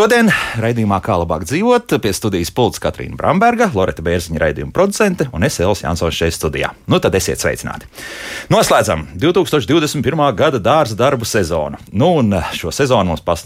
[0.00, 5.44] Šodien raidījumā Kā labāk dzīvot pie studijas pults Katrīna Bramberga, Loreta Bērziņa raidījuma producente un
[5.44, 6.70] es Elis Jansons šeit studijā.
[6.88, 7.84] Nu tad esiet sveicināti.
[8.48, 10.22] Noslēdzam 2021.
[10.38, 11.76] gada dārza darbu sezonu.
[11.92, 13.44] Nu un šo sezonu mums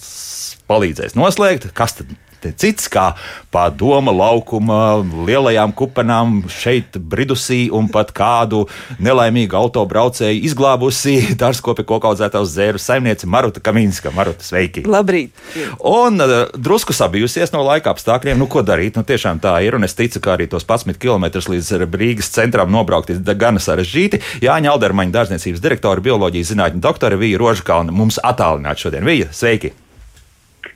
[0.71, 2.15] palīdzēs noslēgt, kas tad
[2.53, 3.13] cits kā
[3.55, 4.81] pārdoma laukuma
[5.27, 8.65] lielajām kupenām šeit bridusī un pat kādu
[9.03, 14.13] nelaimīgu autobraucēju izglābusi dārzkopi kokaudzētās zēru saimniece Maruta Kaminska.
[14.15, 14.85] Maruta, sveiki!
[14.91, 15.33] Labrīt!
[15.81, 18.39] Un uh, drusku sabijusies no laika apstākļiem.
[18.41, 18.99] Nu, ko darīt?
[18.99, 19.79] Nu, tiešām tā ir.
[19.79, 24.21] Un es ticu, ka arī tos 11 km līdz Rīgas centram nobraukt ir gana sarežģīti.
[24.45, 29.07] Jāņa Aldermaņa dārzniecības direktora, bioloģijas zinātņu doktore Vija Rožkalna mums attālināt šodien.
[29.07, 29.75] Vija, sveiki!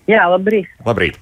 [0.09, 0.70] Jā, labrīt.
[0.87, 1.19] labrīt.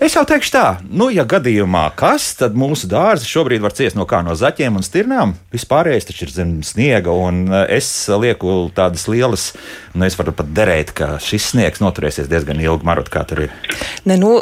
[0.00, 0.64] Es jau teikšu tā,
[0.96, 4.84] nu, ja gadījumā kas, tad mūsu dārzi šobrīd var ciest no kā no zaķiem un
[4.86, 5.34] stirnām.
[5.52, 9.50] Vispārējais taču ir zem sniega, un eh, es lieku tādas lielas,
[9.92, 12.88] nu, es varu pat derēt, ka šis sniegs noturēsies diezgan ilgi.
[12.88, 13.56] Marot, kā tur ir?
[14.08, 14.38] Ne, nu,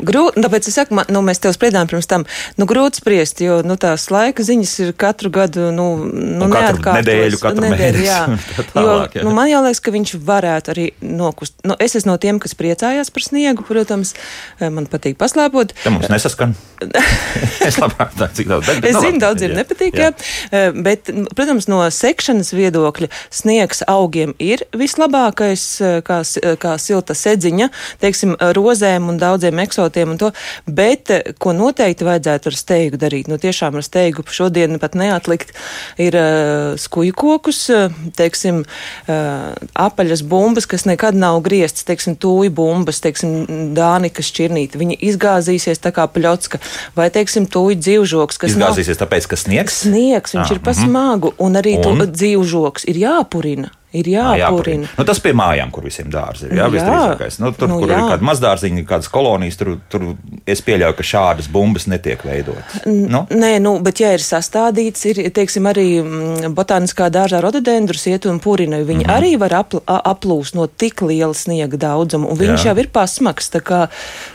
[0.00, 2.24] Grūti, tāpēc es saku, man, nu, mēs tev spriedām pirms tam,
[2.56, 7.40] nu, grūti spriest, jo, nu, tās laika ziņas ir katru gadu, nu, nu katru nedēļu,
[7.42, 8.00] katru nedēļu.
[8.02, 8.20] Jā.
[8.72, 9.26] Tālāk, jo, jā.
[9.26, 11.58] nu, man jāliekas, ka viņš varētu arī nokust.
[11.68, 14.14] Nu, es esmu no tiem, kas priecājās par sniegu, protams,
[14.58, 15.76] eh, man patīk paslēpot.
[15.84, 16.56] Tā mums nesaskan.
[17.68, 18.72] es labāk tā, cik daudz.
[18.72, 20.10] Bet, es nu, zinu, daudziem nepatīk, jā.
[20.10, 20.32] jā.
[20.50, 26.22] Eh, bet, protams, no sekšanas viedokļa sniegs augiem ir vislabākais, eh, kā,
[26.58, 27.70] kā silta sedziņa,
[28.02, 30.30] teiksim, rozēm un daudziem eksotiem eksotiem un to,
[30.66, 35.52] bet eh, ko noteikti vajadzētu ar steigu darīt, nu tiešām ar steigu šodien pat neatlikt,
[36.00, 42.52] ir uh, skuju kokus, eh, teiksim, uh, apaļas bumbas, kas nekad nav grieztas, teiksim, tūju
[42.54, 44.80] bumbas, teiksim, dānikas šķirnīti.
[44.80, 46.62] Viņi izgāzīsies tā kā pļocka,
[46.96, 49.04] vai, teiksim, tūju dzīvžoks, kas izgāzīsies nav...
[49.04, 49.82] tāpēc, ka sniegs?
[49.86, 52.06] Sniegs, viņš ah, ir pasmagu, un arī un?
[52.08, 54.88] dzīvžoks ir jāpurina ir jāpurina.
[54.98, 56.54] Nu, tas pie mājām, kur visiem dārzi ir.
[56.56, 56.70] Jā, jā.
[56.76, 57.38] visdrīzākais.
[57.42, 57.98] Nu, tur, nu, kur jā.
[57.98, 60.06] ir kāda mazdārziņa, kādas kolonijas, tur, tur
[60.48, 62.82] es pieļauju, ka šādas bumbas netiek veidotas.
[62.86, 63.24] Nu?
[63.30, 68.40] Nē, nu, bet ja ir sastādīts, ir, teiksim, arī mm, botāniskā dārzā rododendrus iet un
[68.42, 69.16] purina, viņi mm -hmm.
[69.16, 72.66] arī var apl aplūst no tik liela sniega daudzuma, un viņš jā.
[72.72, 73.50] jau ir pasmaks,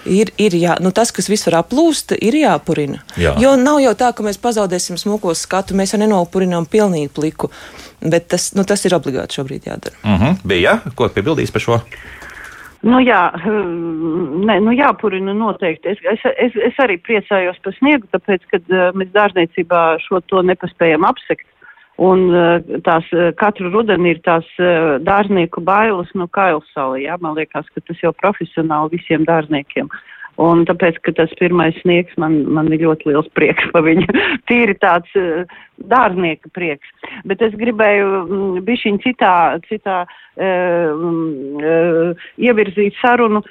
[0.06, 3.02] ir, ir jā, nu, tas, kas viss var aplūst, ir jāpurina.
[3.18, 3.36] Jā.
[3.40, 7.52] Jo nav jau tā, ka mēs pazaudēsim smukos skatu, mēs jau nenopurinām pilnīgi pliku.
[8.02, 9.98] Bet tas, nu, tas ir obligāti šobrīd jādara.
[10.04, 10.24] Uh mhm.
[10.24, 10.48] -huh.
[10.48, 11.80] Bija, ko piebildīs par šo?
[12.82, 13.34] Nu jā,
[14.46, 15.90] ne, nu jāpurina noteikti.
[15.90, 20.42] Es, es, es, es arī priecājos par sniegu, tāpēc, ka uh, mēs dārzniecībā šo to
[20.42, 21.48] nepaspējam apsekt.
[21.98, 24.46] Un uh, tās uh, katru rudeni ir tās
[25.02, 27.00] dārznieku bailes no kailsala.
[27.02, 29.90] Jā, man liekas, ka tas jau profesionāli visiem dārzniekiem.
[29.90, 34.06] Uh, Un tāpēc, ka tas pirmais sniegs man, man ir ļoti liels prieks par viņu.
[34.50, 35.50] Tīri tāds uh,
[35.90, 36.92] dārznieka prieks.
[37.26, 39.34] Bet es gribēju mm, bišķiņ citā,
[39.66, 43.42] citā uh, uh, ievirzīt sarunu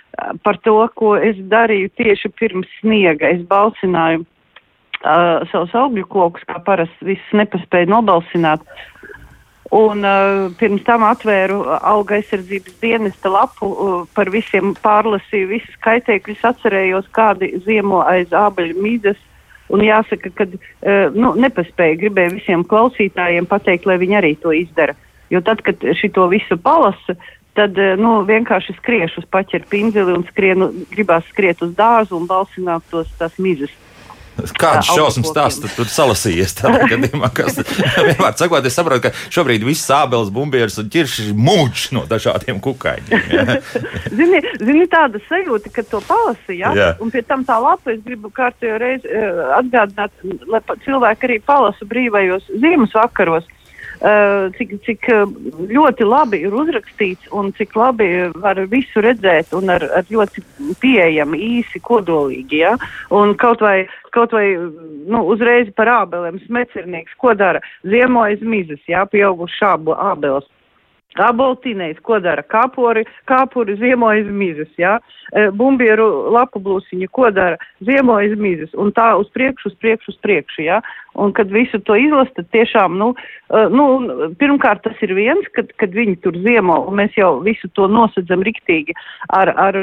[0.47, 3.35] par to, ko es darīju tieši pirms sniega.
[3.35, 8.63] Es balsināju uh, savus augļu kokus, kā parasti viss nepaspēja nobalsināt.
[9.77, 16.45] Un uh, pirms tam atvēru auga aizsardzības dienesta lapu, uh, par visiem pārlasīju, visus kaitēkļus
[16.51, 19.19] atcerējos, kādi ziemo aiz ābeļu mīdas.
[19.69, 24.95] Un jāsaka, ka uh, nu, nepaspēju, gribēju visiem klausītājiem pateikt, lai viņi arī to izdara.
[25.35, 27.19] Jo tad, kad šito visu palasa,
[27.59, 32.31] tad uh, nu, vienkārši skriešu uz paķeru pinzeli un skrienu, gribās skriet uz dārzu un
[32.31, 33.75] balsināt tos tās mizas.
[34.37, 35.33] Kāds šausmas
[35.63, 36.55] tu tur salasījies?
[36.93, 42.05] Gadījumā, kas vienmēr sakot, es saprotu, ka šobrīd viss sābeles, bumbieris un ķirši mūč no
[42.11, 43.27] dažādiem kukaiņiem.
[43.33, 43.59] Ja?
[44.19, 46.89] zini, zini, tāda sajūta, ka to palasīja, ja?
[47.01, 50.13] un pie tam tā lapa es gribu kārtējo reizi uh, atgādināt,
[50.51, 53.49] lai cilvēki arī palasa brīvajos ziemas vakaros.
[53.97, 55.07] Uh, cik, cik
[55.73, 58.09] ļoti labi ir uzrakstīts un cik labi
[58.43, 60.45] var visu redzēt un ar, ar ļoti
[60.83, 62.61] pieejami, īsi, kodolīgi.
[62.61, 62.75] Ja?
[63.15, 67.63] Un kaut vai, kaut vai nu, uzreiz par ābelēm smecernieks, ko dara?
[67.89, 69.07] Ziemojas mizas, ja?
[69.09, 70.49] pieauguši šābu ābeles.
[71.23, 75.51] Aboltīnējs, ko dara kāpuri, kāpuri ziemojas mizas, jā, ja?
[75.57, 80.63] bumbieru lapu blūsiņa, ko dara ziemojas mizas, un tā uz priekšu, uz priekšu, uz priekšu,
[80.67, 80.97] jā, ja?
[81.17, 83.13] un kad visu to izlasa, tad tiešām, nu,
[83.73, 83.87] nu,
[84.41, 88.45] pirmkārt tas ir viens, kad, kad viņi tur ziemo, un mēs jau visu to nosedzam
[88.47, 88.97] riktīgi
[89.33, 89.81] ar, ar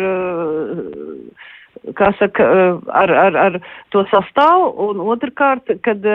[1.98, 2.46] kā saka,
[2.94, 3.60] ar, ar, ar
[3.92, 6.06] to sastāvu, un otrkārt, kad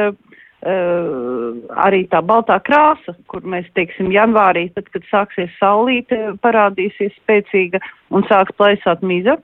[0.58, 7.78] Uh, arī tā baltā krāsa, kur mēs, teiksim, janvārī, tad, kad sāksies saulīte, parādīsies spēcīga
[8.10, 9.36] un sāks plaisāt miza.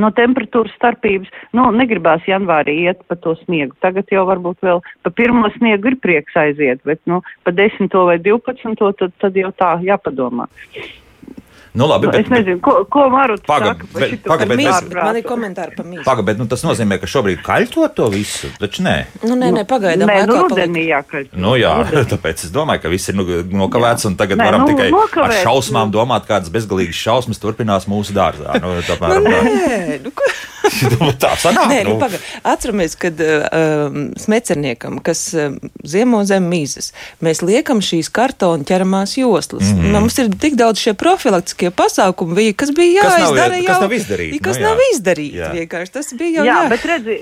[0.00, 3.76] No temperatūras starpības, nu, negribās janvārī iet pa to sniegu.
[3.84, 8.16] Tagad jau varbūt vēl pa pirmo sniegu ir prieks aiziet, bet, nu, pa desmito vai
[8.22, 10.46] divpadsmito, tad, tad jau tā jāpadomā.
[11.72, 13.74] Nu, labi, Nu, bet, es nezinu, ko, ko bet- šito paga,
[14.26, 14.68] Par bet mīzu.
[14.68, 15.04] es- ārprātu.
[15.04, 16.04] Man ir komentāri par mīzu.
[16.04, 18.46] Paga, bet nu, tas nozīmē, ka šobrīd kaļķo to visu.
[18.58, 20.08] Taču nē, Nu, nē, nē, pagaidām.
[20.08, 20.68] Nē, nu, laikā paliek.
[20.68, 21.28] rudenī jākaļ.
[21.32, 21.74] nu, jā,
[22.12, 24.92] tāpēc es domāju, ka viss ir nu, nokavēts un tagad Nē, varam nu, tikai ar
[24.98, 25.98] nokavēts, šausmām nu.
[25.98, 28.60] domāt, kādas bezgalīgas šausmas turpinās mūsu dārzā.
[28.60, 29.42] Nu, tā, apmēram tā.
[29.42, 30.24] Nē, nu, ko?
[31.22, 31.68] tā sanāk.
[31.70, 32.18] Nē, nu, nu.
[32.44, 33.46] atceramies, kad uh,
[33.90, 36.92] um, smecerniekam, kas uh, ziemo zem mīzes,
[37.24, 39.62] mēs liekam šīs kartona ķeramās joslas.
[39.72, 39.98] Mm -hmm.
[40.00, 40.94] Mums ir tik daudz šie
[41.60, 43.66] profilaktiskie pasākumi, bija, kas bija Kas nav- jāizdara.
[43.66, 44.68] kas jau, nav izdarīti, Kas nu jā.
[44.68, 45.36] nav izdarīti.
[45.36, 45.52] Jā.
[45.54, 46.68] Vienkārši tas bija jau Jā, jā.
[46.70, 47.18] bet redzi,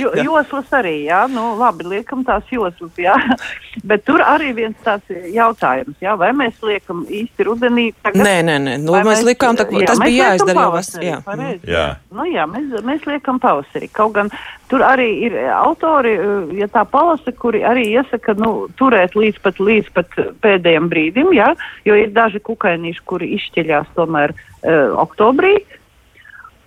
[0.00, 3.16] jo, joslas arī, jā, nu labi, liekam tās joslas, jā.
[3.88, 8.22] Bet tur arī viens tāds jautājums, jā, vai mēs liekam īsti rudenī tagad?
[8.26, 8.76] Nē, nē, nē.
[8.82, 11.04] Nu, vai mēs likām, tā, jā, tas mēs bija jāizdara jau vasarā.
[11.06, 11.18] Jā.
[11.26, 11.70] pareizi.
[11.70, 11.86] Jā.
[12.14, 13.90] Nu, jā, mēs, mēs liekam pavasarī.
[13.94, 14.32] Kaut gan
[14.70, 19.58] tur arī ir autori, eh, ja tā palasa, kuri arī iesaka nu, turēt līdz pat,
[19.58, 21.52] līdz pat pēdējiem brīdim, jā,
[21.88, 25.58] jo ir daži kukainīši, kuri izšķiļās tomēr uh, oktobrī.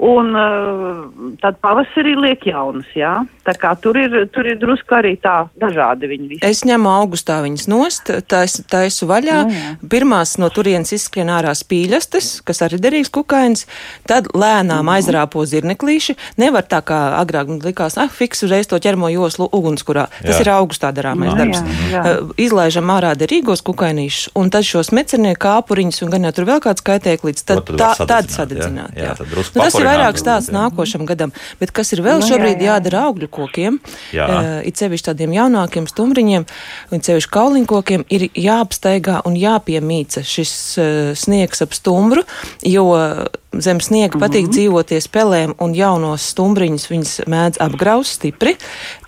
[0.03, 3.21] Un uh, tad pavasarī liek jaunas, jā.
[3.47, 6.41] Tā kā tur ir, tur ir drusku arī tā dažādi viņi visi.
[6.47, 9.37] Es ņemu augustā viņas nost, taisu, taisu vaļā.
[9.47, 9.71] Nu, jā.
[9.93, 13.63] Pirmās no turienes izskrien ārā spīļastes, kas arī derīgs kukainis.
[14.09, 16.17] Tad lēnām aizrāpo zirneklīši.
[16.41, 20.09] Nevar tā kā agrāk likās, ah, fiks uzreiz to ķermo joslu ugunskurā.
[20.19, 20.41] Tas Jā.
[20.43, 21.63] ir augustā darāmais Nu, darbs.
[21.63, 22.03] jā, jā.
[22.03, 26.63] Uh, Izlaižam ārā derīgos kukainīšus, un tad šos mecernieku kāpuriņus, un gan jau tur vēl
[26.67, 28.95] kāds kaitēklīts, tad, tad tā, var tad sadedzināt, sadedzināt.
[28.99, 29.09] jā?
[29.11, 30.57] Jā, tad drusku nu, tas ir vairāk stāsts jā.
[30.57, 31.33] nākošam gadam.
[31.61, 32.73] Bet kas ir vēl Nu, jā, šobrīd jā.
[32.73, 33.79] jādara augļu kokiem?
[34.15, 34.27] Jā.
[34.27, 36.47] Uh, it sevišķi tādiem jaunākiem stumbriņiem,
[36.93, 42.25] un sevišķi kauliņkokiem, ir jāapsteigā un jāpiemīca šis uh, sniegs ap stumbru,
[42.67, 42.89] jo
[43.61, 48.55] zem sniega patīk dzīvoties pelēm, un jaunos stumbriņus viņas mēdz apgraust stipri.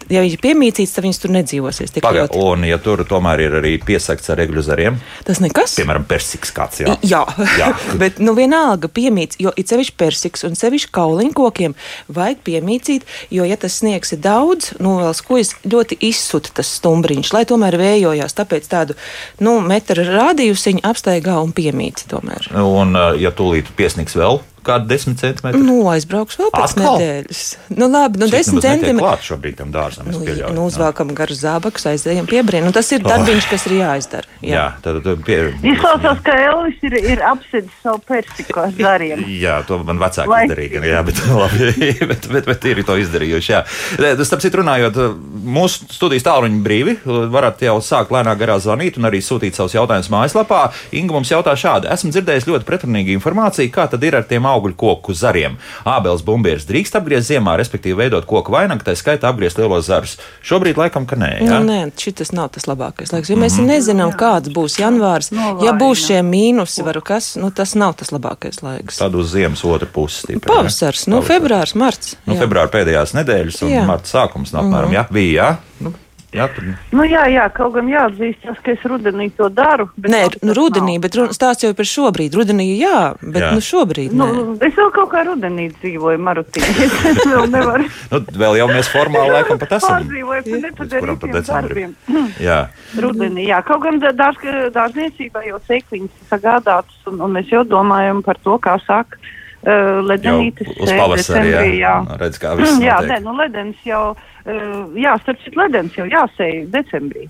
[0.06, 2.38] Ja viņi ir piemīcīts, tad viņas tur nedzīvosies Paga, ļoti.
[2.38, 5.74] un ja tur tomēr ir arī piesakts ar egļu zariem, Tas nekas.
[5.80, 6.94] piemēram, persiks kāds, jā.
[7.02, 7.24] Jā,
[7.58, 7.72] Jā.
[8.02, 11.74] bet nu, vienalga piemīts, jo ir sevišķi persiks un sevišķi kauliņkokiem
[12.14, 17.34] vajag piemīcīt, jo, ja tas sniegs ir daudz, nu, vēl skujas ļoti izsuta tas stumbriņš,
[17.34, 18.94] lai tomēr vējojās, tāpēc tādu,
[19.42, 22.52] nu, metra rādījusiņu apstaigā un piemīci tomēr.
[22.62, 24.35] Un, ja tūlīt piesniks vēl
[24.66, 26.98] kādu desmit centimetru, Nu, aizbrauks vēl pēc Atkal?
[27.00, 27.42] nedēļas.
[27.78, 29.06] Nu, labi, nu, cik desmit nemaz netiek centimetri.
[29.06, 30.54] klāt šobrīd tam dārzam, Nu, pieļauju.
[30.56, 30.68] nu, jā.
[30.74, 32.66] uzvelkam garu zābakus, aizējam piebrien.
[32.66, 34.28] Nu, tas ir darbiņš, kas ir jāizdara.
[34.46, 39.24] Jā, tad, tad pie, Izklausās, ka Elvis ir, ir apsedis savu persiku ar zariem.
[39.46, 40.84] Jā, to man vecāki Vai- izdarīja.
[40.86, 41.72] Jā, bet, labi,
[42.12, 43.52] bet, bet, bet ir to izdarījuši.
[43.56, 43.64] Jā.
[43.98, 44.98] Tas, starp citu, runājot,
[45.46, 46.98] mūsu studijas tālruņi brīvi.
[47.34, 50.62] Varat jau sākt lēnāk garā zvanīt un arī sūtīt savus jautājumus mājaslapā.
[50.96, 51.90] Inga mums jautā šādi.
[51.94, 55.58] Esmu dzirdējis ļoti pretrunīgu informāciju, kā tad ir ar tiem augļu koku zariem.
[55.86, 60.18] Ābels bumbieris drīkst apgriezt ziemā, respektīvi veidot koku vainagu, tā skaitā apgriezt lielos zarus.
[60.46, 61.32] Šobrīd laikam, ka nē.
[61.44, 61.60] Nu, Jā?
[61.66, 63.32] nē, šis nav tas labākais laiks.
[63.32, 65.32] Jo mēs nezinām, kāds būs janvārs.
[65.64, 69.00] Ja būs šie mīnusi, varu kas, nu, tas nav tas labākais laiks.
[69.02, 70.40] Tad uz ziemas otru pusi.
[70.46, 71.30] Pavasars, nu, Pavasars.
[71.30, 72.16] februārs, marts.
[72.26, 72.44] Nu, jā.
[72.46, 73.86] februāra pēdējās nedēļas un Jā.
[73.88, 75.36] marta sākums no apmēram jā, bija.
[75.36, 75.50] Jā,
[75.84, 75.92] nu,
[76.36, 79.88] jā, tur, Nu, jā, jā, kaut gan jāatzīst, tas, ka es rudenī to daru.
[79.98, 81.06] Nē, nu, rudenī, nav.
[81.08, 82.36] bet stāsts jau par šobrīd.
[82.38, 83.52] Rudenī jā, bet Jā.
[83.56, 84.58] nu, šobrīd Nu, nē.
[84.68, 86.74] es vēl kaut kā rudenī dzīvoju Marutīnī.
[87.16, 90.06] Es vēl nevaru nu, vēl jau mēs formāli laikam pat esam.
[90.10, 91.96] kuram pat nepadarītiem darbiem.
[92.44, 92.60] Jā,
[93.06, 94.42] Rudenī, jā, kaut gan dārz,
[94.76, 99.18] dārzniecībā jau sēkliņas sagādātas, un, un mēs jau domājam par to, kā sāk
[99.66, 101.52] uh, jau ledenītes uz sēt pavasari.
[101.52, 101.96] Jā, jā.
[102.22, 103.12] redz, kā viss jā, notiek.
[103.12, 107.28] nē, nu ledens jau, uh, jā, starp citu, ledens jau jāsēj decembrī.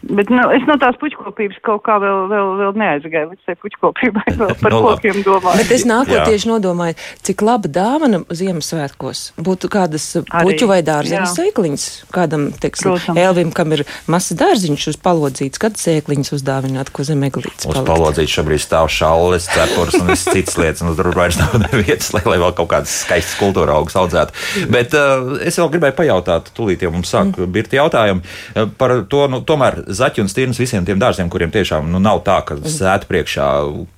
[0.00, 4.24] Bet nu, es no tās puķkopības kaut kā vēl, vēl, vēl neaizgāju līdz tai puķkopībai,
[4.40, 4.96] vēl par Nu, labi.
[4.96, 5.60] kokiem domāju.
[5.60, 5.90] Bet es Jā.
[5.90, 11.84] nākotieši nodomāju, cik laba dāvana Ziemassvētkos būtu kādas puķu vai dārzeņu sēkliņas.
[12.14, 13.20] Kādam, teiksim, Protams.
[13.20, 18.38] Elvim, kam ir mazs dārziņš uz palodzīts, kad sēkliņas uzdāvināt, ko zem eglītes Uz palodzītes
[18.38, 22.56] šobrīd stāv šalles, cepures un cits lietas, un tur vairs nav nevietas, lai, lai vēl
[22.56, 24.66] kaut kādas skaistas kultūra augus audzētu.
[24.72, 27.52] Bet uh, es vēl gribēju pajautāt, tūlīt jau mums sāk mm.
[27.52, 31.88] birti jautājumi uh, par to, nu, tomēr zaķi un stirnas visiem tiem dārziem, kuriem tiešām
[31.90, 33.46] nu, nav tā, ka sēt priekšā,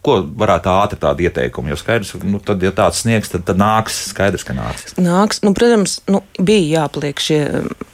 [0.05, 3.99] ko varētu ātri tādu ieteikumu, jo skaidrs, nu, tad, ja tāds sniegs, tad, tad nāks,
[4.13, 4.95] skaidrs, ka nāks.
[5.01, 7.41] Nāks, nu, protams, nu, bija jāpliek šie,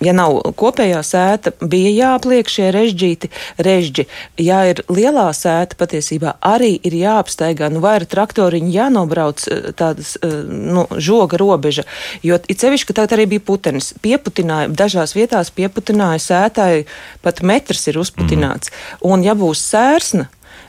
[0.05, 3.33] ja nav kopējā sēta, bija jāpliek šie režģīti,
[3.65, 4.07] režģi.
[4.43, 10.15] Ja ir lielā sēta, patiesībā arī ir jāapstaigā, nu, vai ar traktoriņu jānobrauc eh, tādas,
[10.23, 11.87] eh, nu, žoga robeža,
[12.23, 13.93] jo it sevišķi, ka tagad arī bija putenis.
[14.05, 16.87] Pieputināja, dažās vietās pieputināja sētāji,
[17.25, 18.73] pat metrs ir uzputināts.
[18.73, 19.09] Mm.
[19.11, 20.29] Un ja būs sērsna,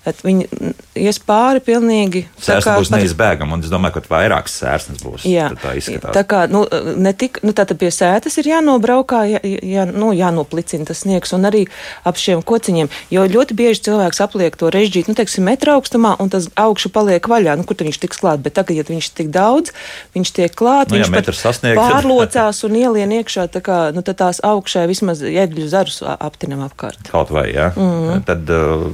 [0.09, 0.73] Bet viņi mm,
[1.05, 2.23] ies pāri pilnīgi.
[2.39, 5.25] tā Sērsne kā būs pat- neizbēgama, un es domāju, ka vairākas sērsnes būs.
[5.29, 6.15] Jā, tā izskatās.
[6.17, 6.63] tā kā nu,
[6.97, 11.45] ne tik, nu, tātad pie sētas ir jānobraukā, jā, jā, nu, jānoplicina tas sniegs un
[11.49, 11.65] arī
[12.09, 12.89] ap šiem kociņiem.
[13.13, 17.29] Jo ļoti bieži cilvēks apliek to režģītu, nu, teiksim, metra augstumā, un tas augšu paliek
[17.29, 17.57] vaļā.
[17.59, 18.41] Nu, kur tad viņš tiks klāt?
[18.41, 19.75] Bet tagad, ja viņš tik daudz,
[20.17, 24.19] viņš tiek klāt, Nu, ja viņš pat pārlocās un ielien iekšā, tā kā, nu, tad
[24.23, 27.11] tās augšē vismaz ēgļu zarus aptinam apkārt.
[27.11, 27.69] Kaut vai, jā.
[27.77, 28.23] Mm.
[28.27, 28.87] Tad uh,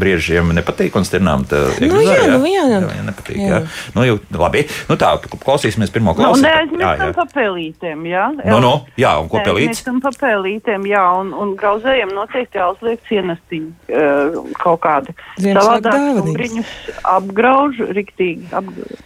[0.00, 1.44] briežiem nepatīk un stirnām.
[1.48, 2.64] Tā, Nu, jā, nu, jā.
[2.72, 3.38] jā, jā nepatīk.
[3.38, 3.46] Jā.
[3.46, 3.60] Jā.
[3.62, 3.92] Jā.
[3.96, 4.64] Nu, jau, labi.
[4.90, 6.76] Nu, tā, klausīsimies pirmo Nu, klausītāju.
[6.76, 8.26] neaizmirstam par pelītēm, jā.
[8.44, 9.70] Nu, nu, jā, un ko pelīts?
[9.76, 15.16] Neaizmirstam par pelītēm, jā, un, un grauzējiem noteikti jāuzliek cienestiņi uh, kaut kādi.
[15.44, 16.72] Savādāk stumbriņus
[17.16, 18.48] apgrauž riktīgi.
[18.56, 19.04] Apgrauž.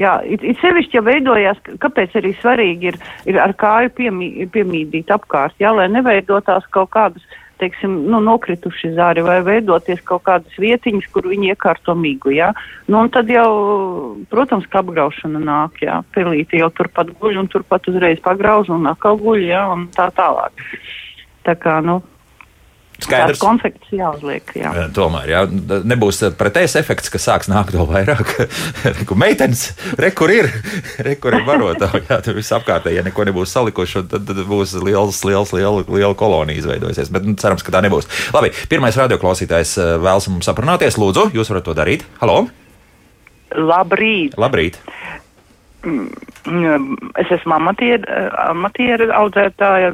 [0.00, 2.96] Jā, it, it sevišķi, ja veidojās, kāpēc arī svarīgi ir,
[3.28, 7.22] ir ar kāju piemī, piemīdīt apkārt, jā, lai neveidotās kaut kādas,
[7.62, 12.50] teiksim, nu, nokrituši zāri vai veidoties kaut kādas vietiņas, kur viņi iekārto mīgu, jā.
[12.90, 13.48] Nu, tad jau,
[14.32, 19.20] protams, ka apgraušana nāk, jā, pelīti jau turpat guļ un turpat uzreiz pagrauž un atkal
[19.22, 20.66] guļ, jā, un tā tālāk.
[21.46, 22.00] Tā kā, nu,
[23.06, 23.36] Skaidrs.
[23.36, 24.72] tās konfekts jāuzliek, jā.
[24.96, 25.40] Tomēr jā,
[25.88, 28.32] nebūs pretējs efekts, ka sāks nākt vēl vairāk.
[29.22, 29.68] Meitenes,
[30.00, 30.48] re, kur ir,
[31.06, 32.02] re, kur ir barotāji.
[32.10, 36.16] Jā, tur viss apkārtēji, ja neko nebūs salikuši, tad, tad būs liels, liels, liela, liela
[36.18, 37.12] kolonija izveidojusies.
[37.14, 38.08] Bet nu, cerams, ka tā nebūs.
[38.34, 40.98] Labi, pirmais radioklausītājs eh, vēlas mums aprunāties.
[41.00, 42.04] Lūdzu, jūs varat to darīt.
[42.22, 42.46] Halo!
[43.52, 44.36] Labrīt!
[44.40, 44.78] Labrīt!
[45.82, 48.06] Mm, Es esmu amatieru
[48.50, 49.92] amatieru audzētāja.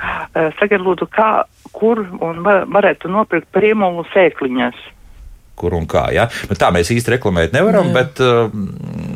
[0.00, 4.74] Mm, eh, Sakiet, lūdzu, kā, kur un va- varētu nopirkt priemolu sēkliņas?
[5.60, 6.06] Kur un kā.
[6.14, 6.28] Ja?
[6.48, 8.48] Nu, tā mēs īsti reklamēt nevaram, bet, eh,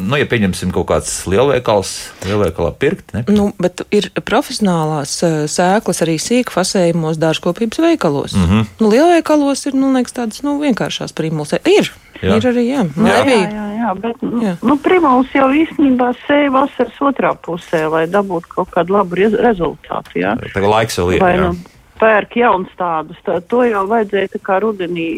[0.05, 1.95] nu, ja pieņemsim kaut kāds lielveikals,
[2.29, 3.25] lielveikalā pirkt, ne?
[3.33, 8.37] Nu, bet ir profesionālās eh, sēklas arī sīk fasējumos dārzkopības veikalos.
[8.37, 8.49] Mm.
[8.51, 8.73] -hmm.
[8.85, 11.57] nu, lielveikalos ir, nu, liekas, tādas, nu, vienkāršās primulus.
[11.65, 12.29] Ir, Jā.
[12.29, 12.37] jā.
[12.37, 12.83] ir arī, jā.
[12.97, 13.15] Man Jā.
[13.15, 13.51] Jā, nebija.
[13.51, 14.57] jā, jā, bet nu, Jā.
[14.63, 20.21] nu, primāls jau īstenībā sēja vasaras otrā pusē, lai dabūtu kaut kādu labu rez rezultātu.
[20.21, 20.37] Jā.
[20.53, 21.25] Tagad laiks vēl ir.
[21.25, 21.49] Vai jā.
[21.49, 25.09] nu pērk jauns tādus, tā, to jau vajadzēja tā kā rudenī,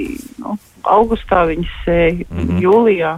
[0.42, 0.56] nu,
[0.92, 2.42] augustā viņas sēja, mm.
[2.42, 2.60] -hmm.
[2.64, 3.14] jūlijā.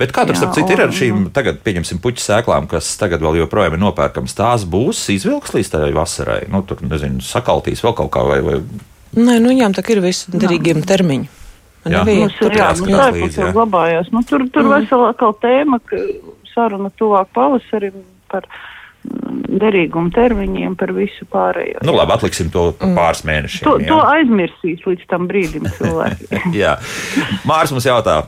[0.00, 3.20] Bet kā tur, Jā, starp citu, ir ar šīm tagad, pieņemsim, puķu sēklām, kas tagad
[3.20, 4.32] vēl joprojām ir nopērkamas?
[4.38, 6.46] Tās būs izvilks līdz tai vasarai.
[6.48, 8.40] Nu, tur, nezinu, sakaltīs vēl kaut kā vai.
[8.46, 8.56] vai...
[9.18, 11.28] Nē, nu, viņām tā ir visi derīgiem termiņi.
[11.84, 12.00] Man Jā.
[12.04, 13.52] Mums ir tur jā, jāskatās nu, tā līdzi, jau jā.
[13.56, 14.10] glabājās.
[14.12, 14.72] Nu, tur tur mm.
[14.74, 16.00] vesela atkal tēma, ka
[16.52, 18.48] saruna tuvāk pavasarim par
[19.60, 21.84] derīgumu termiņiem, par visu pārējo.
[21.86, 22.96] Nu, labi, atliksim to mm.
[22.98, 23.64] pāris mēnešiem.
[23.66, 23.88] To, jā.
[23.92, 26.28] to aizmirsīs līdz tam brīdim cilvēki.
[26.62, 26.76] jā.
[27.48, 28.22] Mārs mums jautā.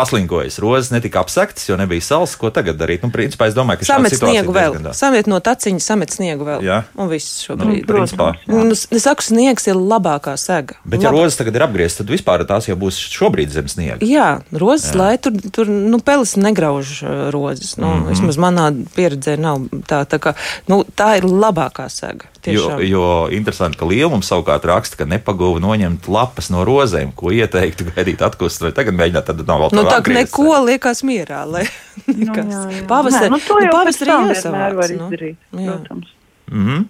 [0.00, 2.32] Paslinkojas rozes, netika apsektas, jo nebija sals.
[2.40, 3.02] Ko tagad darīt?
[3.04, 4.76] Nu, principā, es domāju, ka šāda Samet situācija sniegu vēl.
[4.96, 6.64] Samet no taciņa, samet sniegu vēl.
[6.64, 6.78] Jā.
[6.96, 7.84] Un viss Nu, šobrīd.
[7.88, 8.30] principā.
[8.48, 10.78] Nu, es es saku, sniegs ir labākā sega.
[10.84, 14.00] Bet, ja Labā- rozes tagad ir apgrieztas, tad vispār tās jau būs šobrīd zem sniega.
[14.00, 17.76] Jā, rozes, lai tur, tur nu, peles negrauž uh, rozes.
[17.76, 18.00] Nu, mm.
[18.00, 18.08] -hmm.
[18.14, 20.06] Vismaz manā pieredzē nav tā.
[20.08, 20.34] Tā, kā,
[20.68, 22.24] nu, tā ir labākā sega.
[22.46, 22.80] Jo, Tiešām.
[22.88, 28.22] jo interesanti, ka lielums savukārt raksta, ka nepaguva noņemt lapas no rozēm, ko ieteiktu gaidīt
[28.24, 31.42] atkust, vai tagad mēģināt, tad nav vēl Nu, tā kā neko liekas mierā.
[31.44, 31.66] Lai,
[32.06, 32.46] Nu, nekas.
[32.48, 32.86] jā, jā.
[32.88, 35.10] Pavasarī Nē, nu, to jau pavasarī pēc tam jāsavāc, nu.
[35.10, 35.66] izdarīt, Jā.
[35.76, 36.08] protams.
[36.50, 36.84] Mm -hmm.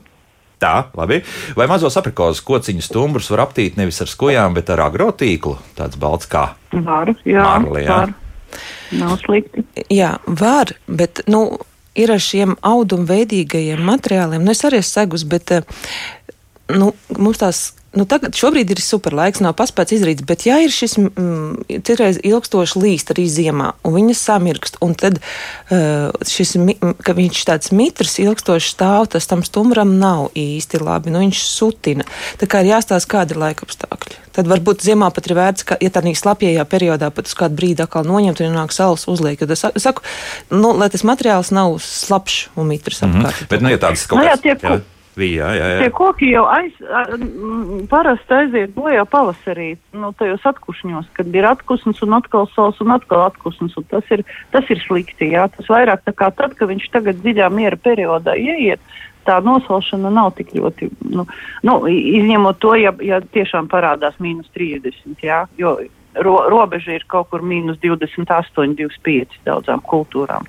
[0.61, 1.23] Tā, labi.
[1.57, 5.57] Vai mazos aprikozus kociņu stumbrus var aptīt nevis ar skujām, bet ar agrotīklu?
[5.77, 6.49] Tāds balts kā.
[6.73, 7.89] Varu, jā, Marli, jā.
[7.89, 8.13] var.
[8.91, 9.65] Nav slikti.
[9.91, 11.59] Jā, var, bet nu,
[12.01, 14.45] ir ar šiem audumu veidīgajiem materiāliem.
[14.45, 15.85] Nu, es arī esmu segus, bet eh,
[16.77, 17.69] nu, mums tās.
[17.91, 22.21] Nu, tagad šobrīd ir super laiks, nav paspēts izrīts, bet ja ir šis mm, citreiz
[22.23, 26.55] ilgstošs līst arī ziemā, un viņas samirkst, un tad uh, šis,
[27.03, 32.07] ka viņš tāds mitrs ilgstoši stāv, tas tam stumbram nav īsti labi, nu viņš sutina.
[32.39, 34.23] Tā kā ir jāstāsta, kāda ir laika apstākļi.
[34.41, 37.85] Tad varbūt ziemā pat ir vērts, ka, ja tādā slapjajā periodā pat uz kādu brīdi
[37.85, 39.37] atkal noņemt un nāk saules uzliek.
[39.41, 40.01] Jo es sa- saku,
[40.51, 43.37] nu, lai tas materiāls nav slapjš un mitrs Mm apkārt.
[43.43, 43.49] -hmm.
[43.53, 44.81] Bet, nu, ja tādas kaut Nu, jā, kādas tie ku-
[45.17, 45.93] bija, jā, jā, Tie jā.
[45.93, 46.73] koki jau aiz,
[47.91, 53.27] parasti aiziet bojā pavasarī, nu, tajos atkušņos, kad ir atkusns un atkal saules un atkal
[53.27, 53.77] atkusns.
[53.77, 55.49] Un tas, ir, tas ir slikti, jā.
[55.57, 58.81] Tas vairāk tā kā tad, kad viņš tagad dziļā miera periodā ieiet,
[59.31, 61.27] tā nosalšana nav tik ļoti, nu,
[61.67, 65.77] nu izņemot to, ja, ja tiešām parādās mīnus 30, jā, jo
[66.19, 70.49] ro, robeža ir kaut kur mīnus 28, 25 daudzām kultūrām.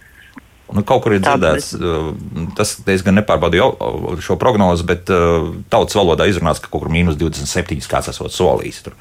[0.72, 2.12] Nu, kaut kur ir dzirdēts, uh,
[2.56, 7.18] tas diezgan nepārbaudīju jau šo prognozi, bet uh, tautas valodā izrunāts, ka kaut kur mīnus
[7.20, 8.80] 27 kāds esot solījis.
[8.86, 8.96] Tur.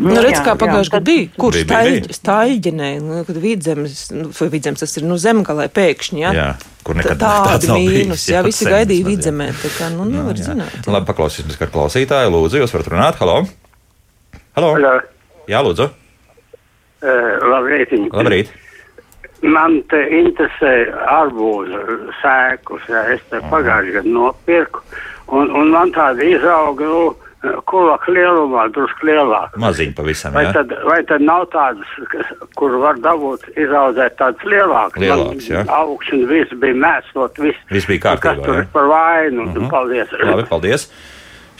[0.00, 1.66] Nu, redz, jā, kā jā, pagājušajā gadā bija.
[2.00, 2.16] Bija.
[2.16, 6.32] staļģenē, nu, kad vidzemes, nu, vidzemes tas ir nu, zemgalē pēkšņi, jā.
[6.38, 6.48] Jā,
[6.86, 9.08] kur nekad Tā- tāds Tādi nav bijis, mīnus, jā, jā, visi gaidīja jā.
[9.12, 10.48] vidzemē, tā kā, nu, nevar Jā.
[10.52, 10.80] zināt.
[10.86, 12.32] Nu, Labi, paklausīsimies, kā klausītāji.
[12.32, 13.20] Lūdzu, jūs varat runāt.
[13.20, 13.42] Halo!
[14.56, 14.72] Halo!
[14.80, 14.96] Jā,
[15.50, 15.90] Jā, lūdzu!
[17.02, 17.94] Labrīt.
[18.12, 18.50] Labrīt!
[19.42, 20.72] Man te interesē
[21.08, 21.80] arbūza
[22.20, 24.82] sēklas, ja es te pagājušajā gadā nopirku,
[25.32, 27.14] un, un man tāda izauga, nu,
[27.70, 29.56] kulaka lielumā, drusku lielāka.
[29.62, 30.52] Maziņi pavisam, Vai jā.
[30.58, 31.94] tad, vai tad nav tādas,
[32.60, 35.00] kur var dabūt izaudzēt tādas lielākas?
[35.00, 35.64] Lielākas, jā.
[35.64, 37.64] Un viss bija mēslot, viss.
[37.72, 38.66] Viss bija kārtībā, Kas tur jā.
[38.66, 39.48] ir par vainu?
[39.48, 39.70] Uh -huh.
[39.72, 40.12] Paldies.
[40.20, 40.90] Labi, paldies!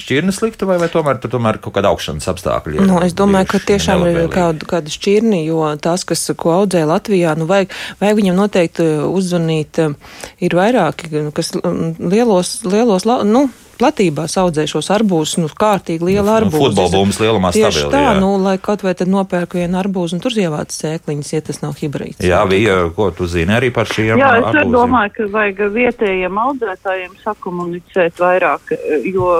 [0.01, 2.81] Šķirne slikta vai, vai tomēr, tur tomēr kaut kāda augšanas apstākļi?
[2.89, 7.37] Nu, es domāju, ka tiešām ir kāda, kāda šķirni, jo tās, kas, ko audzē Latvijā,
[7.39, 13.49] nu, vajag, vajag viņam noteikti uzzvanīt, eh, ir vairāki, kas mm, lielos, lielos, nu,
[13.81, 16.61] platībās audzē šos arbūzus, nu, kārtīgi liela Nu, arbūza.
[16.69, 18.13] futbola bumbas lielumā stabili, tā, jā.
[18.21, 21.75] nu, lai kaut vai tad nopērk vienu arbūzu un tur ievāc sēkliņas, ja tas nav
[21.81, 22.21] hibrīds.
[22.25, 24.75] Jā, bija, ko tu zini arī par šiem Jā, es arbūziem?
[24.77, 28.75] domāju, ka vajag vietējiem audzētājiem sakomunicēt vairāk,
[29.11, 29.31] jo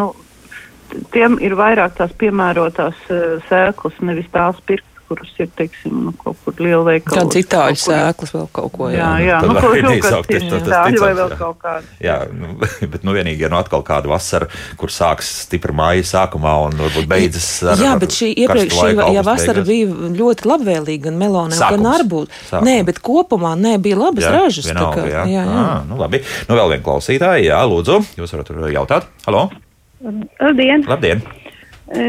[0.00, 0.10] nu,
[1.14, 6.38] tiem ir vairāk tās piemērotās uh, sēklas, nevis tās pirkt, kuras ir, teiksim, nu, kaut
[6.44, 7.18] kur lielveikalos.
[7.18, 8.88] Kāds itāļu kaut sēklas vēl kaut ko.
[8.88, 9.10] Jā, Jā.
[9.26, 11.38] jā, nu, var kaut arī kaut neizaugt, kas tas ir vai vēl jā.
[11.42, 11.90] kaut kāda.
[12.00, 12.54] Jā, nu,
[12.94, 14.48] bet nu vienīgi, ja nu atkal kāda vasara,
[14.80, 19.26] kur sāks stipri māja sākumā un varbūt beidzas ar Jā, bet šī iepriekš šī augusta
[19.28, 19.68] vasara beigās.
[19.68, 21.86] bija ļoti labvēlīga gan melonē, gan.
[21.92, 22.64] Sākums.
[22.64, 24.64] Nē, bet kopumā nē, bija labas Jā, ražas.
[24.70, 25.26] tā vienalga, kā- jā.
[25.36, 25.66] jā, jā.
[25.66, 26.22] À, nu labi.
[26.48, 29.10] Nu vēl vien klausītāji, jā, lūdzu, jūs varat tur jautāt.
[29.26, 29.50] Halo,
[30.40, 30.82] Labdien!
[30.88, 31.22] labdien!
[31.90, 32.04] E,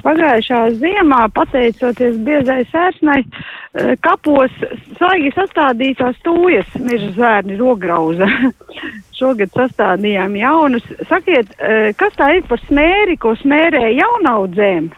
[0.00, 4.52] Pagājušā ziemā, pateicoties biezai sērsnai, e, kapos
[4.96, 8.28] svaigi sastādītās tūjas meža zērni rograuza.
[9.18, 10.86] Šogad sastādījām jaunus.
[11.10, 14.88] Sakiet, e, kas tā ir par smēri, ko smērē jaunaudzēm,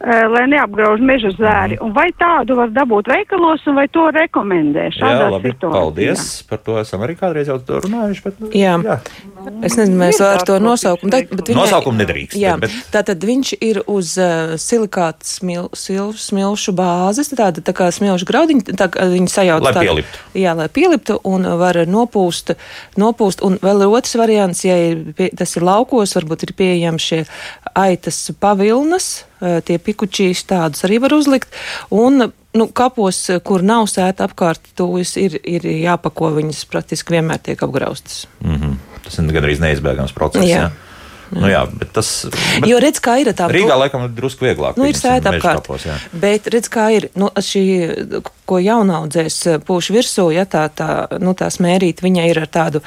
[0.00, 1.78] lai neapgrauž meža zēri?
[1.82, 5.72] Un vai tādu var dabūt veikalos, un vai to rekomendē Jā, labi, situācijā?
[5.72, 6.76] paldies par to.
[6.82, 8.22] Esam arī kādreiz jau to runājuši.
[8.26, 8.74] Bet, nu, Jā.
[8.84, 8.98] jā.
[9.64, 11.10] Es nezinu, mēs ar to nosaukumu.
[11.10, 12.90] Bet, bet viņai- Nosaukumu nedrīkst, Jā, bet- bet...
[12.92, 18.76] tātad viņš ir uz uh, silikāta smil, sil, smilšu bāzes, tāda tā kā smilšu graudiņa,
[18.76, 19.62] tā kā viņi sajauc.
[19.64, 20.18] Lai tādu- pieliptu.
[20.36, 22.54] Jā, lai pieliptu un var nopūst,
[23.00, 23.42] nopūst.
[23.46, 27.24] Un vēl ir otrs variants, ja ir, pie, tas ir laukos, varbūt ir pieejami šie
[27.74, 31.54] aitas pavilnas, tie pikučīs tādus arī var uzlikt.
[31.90, 37.62] Un, Nu, kapos, kur nav sēta apkārt, tūjas ir, ir jāpako, viņas praktiski vienmēr tiek
[37.62, 38.22] apgraustas.
[38.40, 38.76] Mm -hmm.
[39.04, 40.46] Tas ir gandrīz neizbēgams process.
[40.48, 40.56] Jā.
[40.56, 40.70] Jā.
[41.30, 41.40] Jā.
[41.40, 44.76] Nu, jā, bet tas bet Jo redz, ir tā Rīgā laikam ir drusku vieglāk.
[44.78, 45.62] Nu, ir sēta apkārt.
[45.62, 45.86] kapos.
[46.12, 47.64] Bet redz, kā ir nu, šī,
[48.48, 50.88] ko jaunaudzēs pūš virsū, ja tā, tā,
[51.22, 52.82] nu, tā smērīt, viņa ir ar tādu,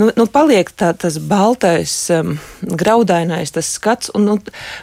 [0.00, 4.36] nu, nu paliek tā, tas baltais, um, graudainais tas skats, un nu,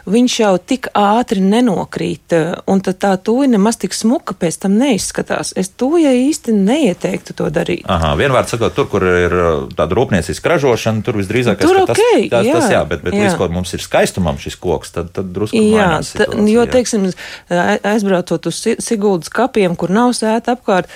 [0.08, 4.78] viņš jau tik ātri nenokrīt, uh, un tad tā tūja nemaz tik smuka pēc tam
[4.80, 5.54] neizskatās.
[5.58, 7.86] Es tūjai īsti neieteiktu to darīt.
[7.90, 12.28] Aha, vienmēr sakot, tur, kur ir uh, tāda rūpnieciska ražošana, tur visdrīzāk Tur tas, ok,
[12.32, 13.26] tas, jā, tas jā, bet, bet jā.
[13.26, 16.72] līdz ko mums ir skaistumam šis koks, tad, tad drusku Jā, mainās situācija, jo, jā.
[16.76, 17.08] teiksim,
[17.54, 20.89] a- aizbraucot uz Si- Siguldas kapiem, kur nav sēta apkārt,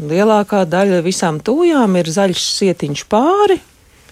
[0.00, 3.58] lielākā daļa visām tūjām ir zaļš sietiņš pāri,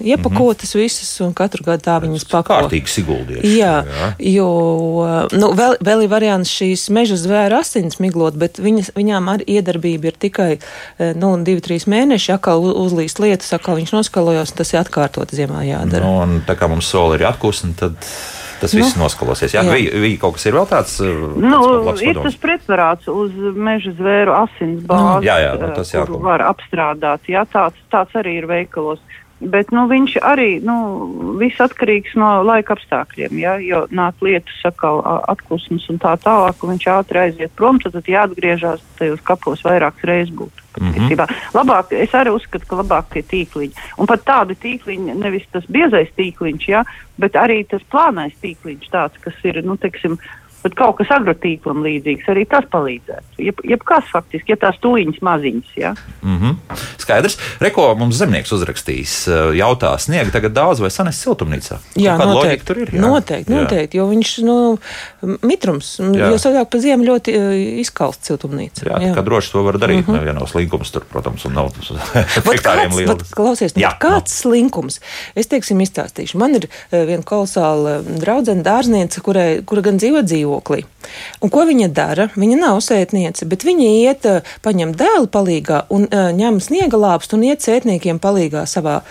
[0.00, 2.52] iepakotas visas, un katru gadu tā viņas pako.
[2.54, 3.52] Kārtīgi siguldieši.
[3.58, 3.74] Jā,
[4.22, 4.48] jo
[5.34, 10.12] nu, vēl, vēl ir variants šīs meža zvēra asins miglot, bet viņas, viņām arī iedarbība
[10.12, 12.34] ir tikai eh, nu, divi, trīs mēneši.
[12.38, 16.04] Atkal uzlīst lietas, atkal viņš noskalojās, un tas ir atkārtot ziemā jādara.
[16.04, 17.96] Nu, un tā kā mums soli ir atkusi, tad
[18.58, 19.52] tas viss Nu, noskalosies.
[19.54, 19.70] Jā, jā.
[19.76, 20.96] Vija, vija kaut kas ir vēl tāds.
[20.98, 21.60] uh, Nu,
[21.94, 22.24] ir padoms?
[22.26, 26.16] tas pretvarāts uz meža zvēru asins bāzes, Jā, jā, nu, tas jākop.
[26.16, 27.22] kuru var apstrādāt.
[27.30, 28.98] Jā, tāds, tāds arī ir veikalos.
[29.40, 30.76] Bet nu, viņš arī nu,
[31.38, 33.38] viss atkarīgs no laika apstākļiem.
[33.38, 33.56] Ja?
[33.62, 37.94] Jo nāk lietus, sakal, a- atklāsmes un tā tālāk, un viņš ātri aiziet prom, tad,
[37.94, 40.64] tad jāatgriežas tajos kapos vairākas reizes būtu.
[40.78, 40.92] Mhm.
[40.92, 41.26] patiesībā.
[41.54, 43.72] Labāk, es arī uzskatu, ka labāk tie tīkliņi.
[43.98, 46.84] Un pat tādi tīkliņi, nevis tas biezais tīkliņš, ja,
[47.18, 50.18] bet arī tas plānais tīkliņš, tāds, kas ir, nu, teiksim,
[50.68, 53.38] Bet kaut kas agrotīklam līdzīgs arī tas palīdzētu.
[53.40, 55.70] Jeb, jebkas faktiski, ja tās tūjiņas maziņas.
[55.80, 55.94] Ja?
[56.20, 56.80] Mm -hmm.
[57.00, 57.38] Skaidrs.
[57.64, 61.78] Reko mums zemnieks uzrakstījis, uh, jautā, sniega tagad daudz vai sanes siltumnīcā?
[61.96, 62.66] Jā, Kāda loģika noteikti.
[62.66, 62.92] tur ir.
[62.92, 63.00] Jā?
[63.00, 63.62] Noteikti, Jā.
[63.62, 64.56] noteikti, jo viņš nu,
[65.42, 66.28] mitrums, Jā.
[66.28, 68.84] jo savādāk pa ziemu ļoti uh, izkalst siltumnīca.
[68.90, 69.14] Jā, jā.
[69.16, 70.04] Kā droši to var darīt.
[70.04, 70.18] Mm -hmm.
[70.20, 75.00] Nevienam slinkums tur, protams, un nav hektāriem vat, klausies, nu, Jā, vat kāds slinkums?
[75.34, 76.36] Es teiksim, izstāstīšu.
[76.36, 80.84] Man ir uh, viena kolosāla draudzene dārzniece, kurai, kura gan dzīvo dzīvoklī.
[81.42, 82.28] Un ko viņa dara?
[82.36, 87.36] Viņa nav sētniece, bet viņa iet, uh, paņem dēlu palīgā un uh, ņem sniega lāpstu
[87.36, 89.02] un iet sētniekiem palīgā savā,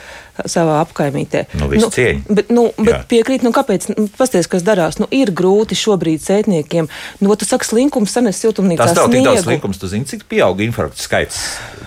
[0.45, 1.43] savā apkaimītē.
[1.57, 2.23] Nu, cieņu.
[2.29, 2.99] Bet, nu, bet Jā.
[3.09, 3.89] piekrīt, nu kāpēc?
[3.93, 4.99] Nu, Pasties, kas darās.
[5.01, 6.89] Nu, ir grūti šobrīd sētniekiem.
[7.23, 10.65] Nu, tu saki, slinkums sanes siltumnīcā Tas tev tik daudz slinkums, tu zini, cik pieauga
[10.65, 11.39] infarktu skaits,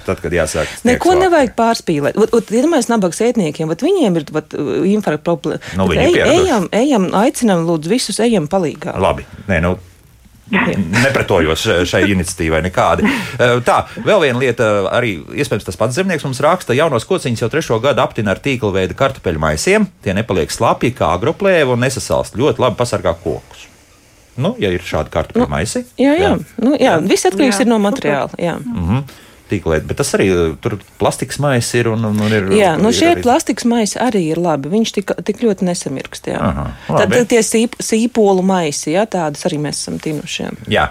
[0.09, 0.71] tad, kad jāsāk.
[0.89, 1.25] Neko vākt.
[1.27, 2.19] nevajag pārspīlēt.
[2.21, 4.57] Ot, ot, Iedomājieties, nabaga sētniekiem, vat viņiem ir vat,
[4.91, 5.63] infarkta problēma.
[5.79, 8.97] Nu, ej, ejam, ejam, aicinām, lūdzu, visus ejam palīgā.
[9.01, 9.77] Labi, nē, nu,
[10.51, 13.07] nepretojos š- šai iniciatīvai nekādi.
[13.39, 17.49] Eh, Tā, vēl viena lieta, arī iespējams tas pats zemnieks mums raksta, jaunos kociņus jau
[17.53, 19.87] trešo gadu aptina ar tīkla veida kartupeļu maisiem.
[20.03, 22.35] Tie nepaliek slapji kā agroplēva un nesasalst.
[22.41, 23.67] Ļoti labi pasargā kokus.
[24.41, 25.85] Nu, ja ir šādi kartupeļu Nu, maisi.
[26.01, 26.31] Jā, jā.
[26.63, 26.95] Nu, jā.
[27.05, 28.31] Viss atkarīgs Jā, ir no materiāla.
[28.39, 28.57] Jā.
[28.63, 29.03] Mhm.
[29.51, 32.51] Tīklēt, bet tas arī uh, tur plastikas maisi ir un, un, ir.
[32.55, 34.71] Jā, nu ir šie arī- plastikas maisi arī ir labi.
[34.73, 36.31] Viņš tik, tik ļoti nesamirkst.
[36.31, 36.39] jā.
[36.39, 40.45] Aha, Tad tie sīp, sīpolu maisi, jā, tādas arī mēs esam tinuši.
[40.47, 40.53] jā.
[40.77, 40.85] Jā,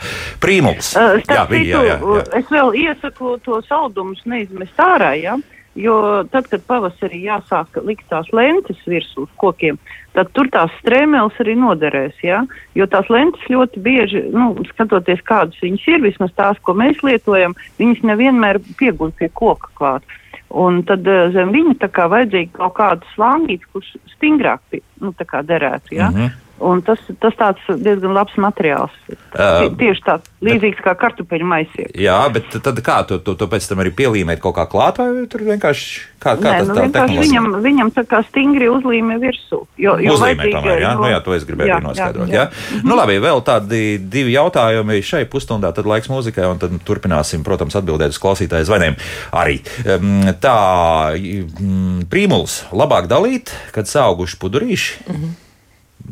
[0.44, 0.92] prīmuls.
[1.00, 2.26] Uh, jā, bija, jā, jā, jā.
[2.42, 5.38] Es vēl iesaku to saldumus neizmest ārā, ja?
[5.80, 5.96] Jo
[6.32, 9.80] tad, kad pavasarī jāsāk likt tās lentes virsū kokiem,
[10.18, 12.18] tad tur tās strēmeles arī noderēs.
[12.26, 12.44] Ja?
[12.78, 17.56] Jo tās lentes ļoti bieži, nu, skatoties kādas viņas ir, vismaz tās, ko mēs lietojam,
[17.80, 20.18] viņas nevienmēr piegūst pie koka klāt.
[20.50, 25.14] Un tad eh, zem viņa tā kā vajadzīga kaut kāda slānīte, kurš stingrāk pie- nu,
[25.14, 25.94] derētu.
[25.96, 26.10] Ja?
[26.10, 26.49] Mhm.
[26.60, 28.92] Un tas, tas tāds diezgan labs materiāls.
[29.08, 31.88] Tie- Tieši tāds līdzīgs kā kartupeļu maisiem.
[31.96, 35.26] Jā, bet tad kā tu, tu, tu pēc tam arī pielīmēt kaut kā klāt, vai
[35.32, 39.18] tur vienkārši kā, kā Nē, tas nu, tā vienkārši viņam, viņam tā kā stingri uzlīmē
[39.24, 39.62] virsū.
[39.80, 40.92] Jo, jo Uzlīmē tomēr, jā?
[40.94, 42.28] jo- Nu, jā, to es gribēju jā, arī noskaidrot.
[42.28, 42.84] jā, Jā, jā.
[42.84, 47.76] Nu, labi, vēl tādi divi jautājumi šai pusstundā, tad laiks mūzikai, un tad turpināsim, protams,
[47.80, 48.96] atbildēt uz klausītāju zvaniem
[49.32, 49.60] arī.
[50.40, 50.58] Tā,
[51.16, 54.94] mm, prīmuls labāk dalīt, kad sauguši pudurīši.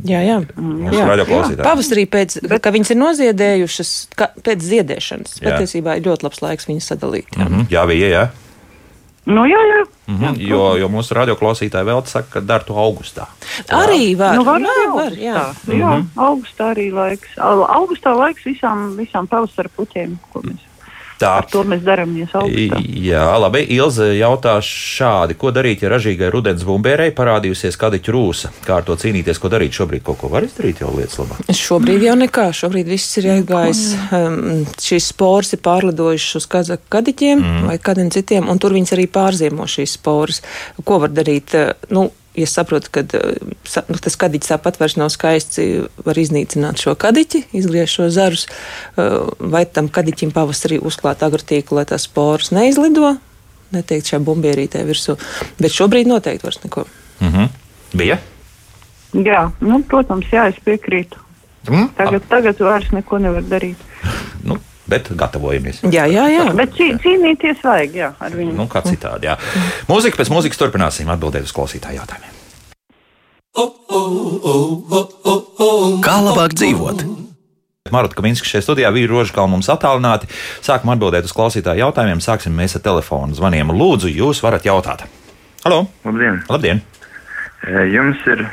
[0.08, 0.36] Jā, jā.
[0.62, 1.06] Mūsu jā.
[1.10, 1.64] radioklausītāji.
[1.66, 2.62] Pavasarī, pēc, Bet...
[2.64, 5.48] kad viņas ir noziedējušas, ka, pēc ziedēšanas, Jā.
[5.56, 7.32] patiesībā ir ļoti labs laiks viņas sadalīt.
[7.34, 7.48] Jā.
[7.48, 8.26] Mhm, Jā, bija, jā.
[9.28, 9.80] Nu, jā, jā.
[10.08, 13.26] Mhm, jo, jo mūsu radioklausītāji vēl saka, ka dar to augustā.
[13.76, 14.38] Arī var.
[14.38, 15.34] Nu, var, jā, arī var, jā.
[15.42, 15.80] augustā.
[15.82, 15.92] jā,
[16.30, 17.34] augustā arī laiks.
[17.44, 20.64] Au- Augustā laiks visām, visām pavasara puķiem, ko mēs,
[21.18, 21.32] Tā.
[21.42, 22.82] ar to mēs daramies augustā.
[23.08, 23.64] Jā, labi.
[23.78, 28.52] Ilze jautā šādi, ko darīt, ja ražīgai rudens bumbērei parādījusies kadiķu rūsa?
[28.66, 30.06] Kā ar to cīnīties, ko darīt šobrīd?
[30.06, 31.40] Kaut ko var izdarīt jau lietas labā.
[31.58, 32.48] Šobrīd jau nekā.
[32.58, 33.84] Šobrīd viss ir aizgājis.
[34.14, 37.68] Um, šīs sporas ir pārlidojušas uz kadiķiem mm.
[37.72, 40.44] vai kādiem citiem, un tur viņas arī pārziemo šīs sporas.
[40.86, 41.58] Ko var darīt?
[41.58, 43.02] Uh, Nu, Ja saprotu, ka
[43.88, 45.58] nu, tas kadiķis tāpat vairs nav skaists,
[46.06, 51.88] var iznīcināt šo kadiķi, izgriezt šo zarus, uh, vai tam kadiķim pavasarī uzklāt agrotīklu, lai
[51.90, 53.16] tās sporas neizlido,
[53.74, 55.18] neteikt šajā bumbierītē virsū.
[55.58, 56.86] Bet šobrīd noteikti vairs neko.
[57.26, 57.50] Mhm.
[57.98, 58.20] Bija?
[59.16, 61.18] Jā, nu, protams, jā, es piekrītu.
[61.68, 61.90] Mm?
[61.98, 63.80] Tagad, tagad vairs neko nevar darīt.
[64.46, 65.84] Nu, bet gatavojamies.
[65.92, 66.48] Jā, jā, jā.
[66.58, 68.56] Bet cī, cīnīties vajag, jā, ar viņu.
[68.58, 69.38] Nu, kā citādi, jā.
[69.92, 72.34] Mūzika pēc mūzikas turpināsim atbildēt uz klausītāju jautājumiem.
[76.06, 77.06] Kā labāk dzīvot?
[77.92, 80.30] Marta Kaminska šajā studijā bija rožkalna mums attālināti.
[80.66, 82.22] Sākam atbildēt uz klausītāju jautājumiem.
[82.24, 83.72] Sāksim mēs ar telefonu zvaniem.
[83.72, 85.06] Lūdzu, jūs varat jautāt.
[85.64, 85.86] Halo!
[86.06, 86.42] Labdien!
[86.52, 86.84] Labdien!
[87.66, 88.44] E, Jums ir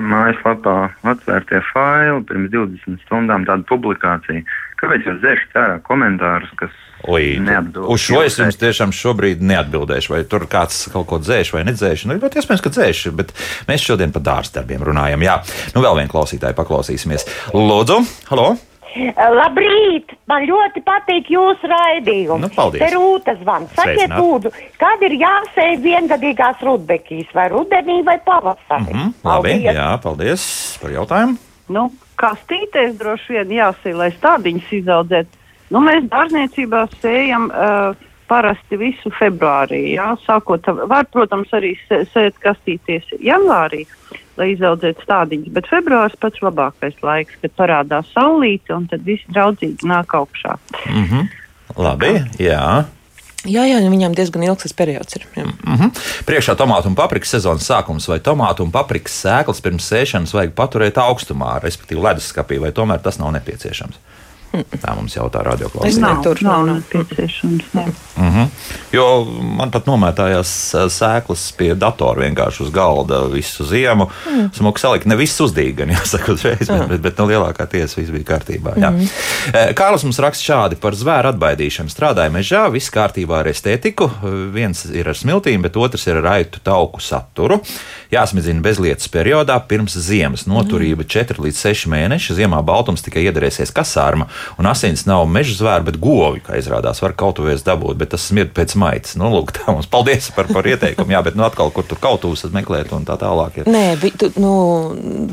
[0.00, 0.76] mājaslapā
[1.12, 4.44] atvērtie faili pirms 20 stundām tāda publikācija.
[4.82, 6.72] Kāpēc jūs dzēšat ārā komentārus, kas
[7.06, 7.86] Oi, neatbilst?
[7.94, 12.08] uz šo es jums tiešām šobrīd neatbildēšu, vai tur kāds kaut ko dzēš vai nedzēš.
[12.10, 13.30] Nu, ļoti iespējams, ka dzēš, bet
[13.70, 15.22] mēs šodien par dārza darbiem runājam.
[15.22, 15.38] Jā,
[15.76, 17.28] nu vēl vienu klausītāju paklausīsimies.
[17.54, 18.52] Lūdzu, halo!
[18.92, 20.12] Labrīt!
[20.28, 22.42] Man ļoti patīk jūsu raidījums.
[22.42, 22.82] Nu, paldies.
[22.82, 23.72] Te rūta zvans.
[23.78, 28.90] Sakiet, lūdzu, kad ir jāsēj viengadīgās rudbekīs, vai rudenī, vai pavasarī?
[28.90, 30.44] Mhm, labi, jā, paldies
[30.82, 31.38] par jautājumu.
[31.72, 31.88] Nu,
[32.22, 35.40] kā stīties droši vien jāsīja, lai stādiņas izaudzētu.
[35.72, 37.96] Nu, mēs dārzniecībā sējam uh,
[38.28, 39.82] parasti visu februārī.
[39.96, 43.84] Jā, sākot, var, protams, arī sē- sēt kastīties janvārī,
[44.40, 49.88] lai izaudzētu stādiņas, bet februāris pats labākais laiks, kad parādās saulīte un tad viss draudzīgi
[49.88, 50.56] nāk augšā.
[50.88, 51.30] Mhm.
[51.80, 52.84] Labi, jā.
[53.42, 55.26] Jā, jā, viņam diezgan ilgs tas periods ir.
[55.34, 55.44] Jā.
[55.46, 55.90] Mhm.
[56.28, 61.00] Priekšā tomātu un paprikas sezonas sākums, vai tomātu un paprikas sēklas pirms sēšanas vajag paturēt
[61.02, 63.98] augstumā, respektīvi leduskapī, vai tomēr tas nav nepieciešams?
[64.52, 65.42] Tā mums jautā
[65.96, 67.70] ne- Nav, tur nav nepieciešams.
[67.72, 67.86] Ne.
[68.16, 68.48] Mhm.
[68.92, 69.24] Jo
[69.56, 70.50] man pat nomētājās
[70.92, 74.08] sēklas pie datora vienkārši uz galda visu ziemu.
[74.28, 74.50] Mm.
[74.56, 78.12] Smuki salikt, ne viss uzdīga, gan jāsaka uzreiz, bet, bet, bet no lielākā tiesa viss
[78.12, 78.74] bija kārtībā.
[78.76, 78.90] Jā.
[78.92, 79.72] Mm.
[79.78, 81.92] Kārlis mums raksta šādi par zvēru atbaidīšanu.
[81.92, 84.10] Strādāja mežā, viss kārtībā ar estētiku.
[84.52, 87.60] Viens ir ar smiltīm, bet otrs ir ar aitu tauku saturu.
[88.12, 90.44] Jāsmidzina bezlietas periodā pirms ziemas.
[90.50, 92.36] Noturība 4 līdz 6 mēneši.
[92.42, 94.28] Ziemā baltums tikai iederēsies kasārma,
[94.58, 98.52] un asins nav meža zvēri, bet govi, kā izrādās, var kautuvēs dabūt, bet tas smird
[98.56, 99.16] pēc maitas.
[99.16, 101.12] Nu, lūk, tā mums paldies par, par ieteikumu.
[101.12, 103.58] Jā, bet nu atkal, kur tur kautuvus meklēt un tā tālāk.
[103.62, 103.64] Ir.
[103.72, 104.52] Nē, vi- tu, nu,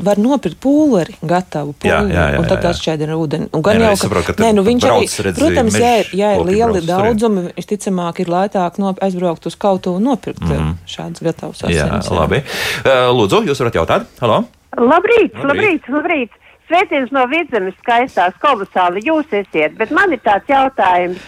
[0.02, 2.74] var nopirkt pūleri, gatavu Jā, pūleri, jā, jā, un tad jā, jā.
[2.74, 3.48] atšķēdina ūdeni.
[3.52, 5.92] Un gan Nē, jau, es saprotu, ka nē, nu, viņš brauc, arī, redzi, protams, ja
[6.00, 10.50] ir, ja ir lieli daudzumi, visticamāk ir lētāk no, aizbraukt uz kautu un nopirkt mm
[10.50, 10.74] -hmm.
[10.86, 11.72] šādus gatavus Mhm.
[11.72, 12.36] Jā, labi.
[12.84, 14.02] Uh, Lūdzu, jūs varat jautāt?
[14.20, 14.44] Halo?
[14.76, 15.44] Labrīt, Labrīt.
[15.44, 16.30] labrīt, labrīt!
[16.70, 21.24] Sveiciens no vidzemes skaistās kolosāli jūs esiet, bet man ir tāds jautājums.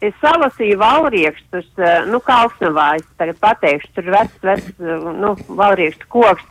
[0.00, 6.08] Es salasīju valriekstus, eh, nu, Kalsnavā, es tagad pateikšu, tur vecs, vecs, eh, nu, valriekstu
[6.08, 6.46] koks.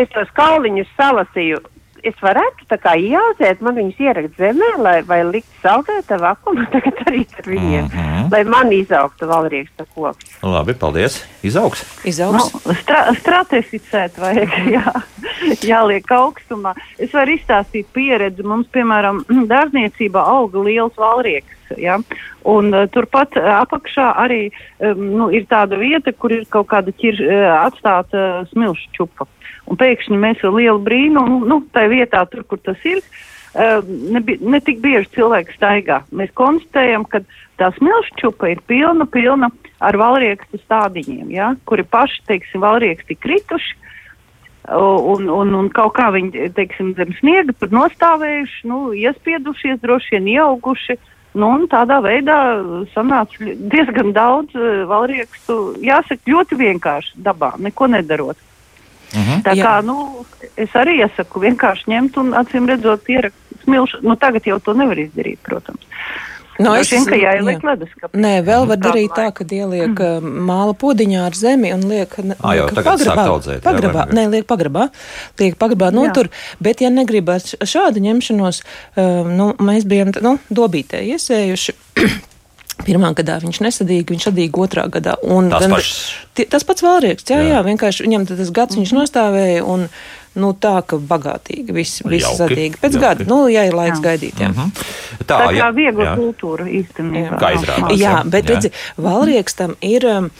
[0.00, 1.60] Es tos kauliņus salasīju.
[2.04, 7.00] Es varētu tā kā ieaudzēt, man viņus ierakt zemē, lai, vai likt saldētā vakumā, tagad
[7.06, 8.26] arī ar viņiem, mm -hmm.
[8.32, 10.36] lai man izaugtu valrieksta koks.
[10.42, 11.22] Labi, paldies.
[11.42, 11.84] Izaugs.
[12.04, 12.52] Izaugs.
[12.52, 14.92] Nu, stra stratificēt vajag, jā,
[15.72, 16.74] jāliek augstumā.
[16.98, 18.42] Es varu izstāstīt pieredzi.
[18.42, 21.63] Mums, piemēram, dārzniecībā auga liels valrieks.
[21.80, 21.98] Ja?
[22.48, 24.40] Un uh, turpat uh, apakšā arī
[24.78, 29.28] um, nu, ir tāda vieta, kur ir kaut kāda ķir, uh, atstāta uh, smilšu čupa.
[29.70, 34.20] Un pēkšņi mēs ar lielu brīnumu, nu, tā vietā, tur, kur tas ir, uh, ne,
[34.40, 36.02] ne tik bieži cilvēki staigā.
[36.12, 37.22] Mēs konstatējam, ka
[37.60, 39.50] tā smilšu čupa ir pilna, pilna
[39.84, 41.54] ar valriekstu stādiņiem, ja?
[41.68, 43.80] kuri paši, teiksim, valrieksti krituši.
[44.64, 50.30] Un, un, un kaut kā viņi, teiksim, zem sniega tur nostāvējuši, nu, iespiedušies, droši vien
[50.38, 50.96] ieauguši.
[51.34, 52.38] Nu, tādā veidā
[52.94, 58.38] sanāca diezgan daudz uh, valriekstu, jāsaka, ļoti vienkārši dabā, neko nedarot.
[59.14, 59.42] Mm -hmm.
[59.46, 60.24] Tā kā, nu,
[60.56, 63.98] es arī iesaku vienkārši ņemt un acīm redzot ierakt smilšu.
[64.02, 65.86] Nu, tagad jau to nevar izdarīt, protams.
[66.58, 67.66] No, Droši es, vien, ka jāieliek jā.
[67.72, 68.18] leduskapī.
[68.22, 70.36] Nē, vēl var Tādu darīt tā, ka ieliek mm.
[70.46, 74.20] māla podziņā ar zemi un liek, Ā, jau sāk audzēt, jā, Pagrabā, ne?
[74.20, 74.84] nē, liek pagrabā.
[75.42, 76.28] Liek pagrabā, nu, Jā.
[76.62, 78.62] Bet, ja negrib ar š- šādu ņemšanos,
[78.94, 81.74] um, nu, mēs bijām, nu, dobītē iesējuši.
[82.86, 85.14] Pirmā gadā viņš nesadīja, viņš sadīja otrā gadā.
[85.30, 85.90] Un Tās gan-
[86.34, 87.50] Tie- Tas pats valrieks, jā, Jā.
[87.54, 89.88] jā, vienkārši viņam tad tas gads viņš nostāvēja un,
[90.40, 92.80] nu, tā, ka bagātīgi viss, viss Jauki, sadīga.
[92.82, 93.02] Pēc jauki.
[93.04, 94.04] gada, nu, jā, ir laiks Jā.
[94.08, 94.50] gaidīt, jā.
[94.50, 94.70] Mhm.
[95.24, 96.14] Tā Tā, kā ja, viegla jā.
[96.18, 97.38] kultūra īstenībā.
[97.40, 97.94] Kā izrādās.
[97.98, 98.22] Jā, jā.
[98.34, 98.70] bet redzi,
[99.00, 100.30] valriekstam ir um,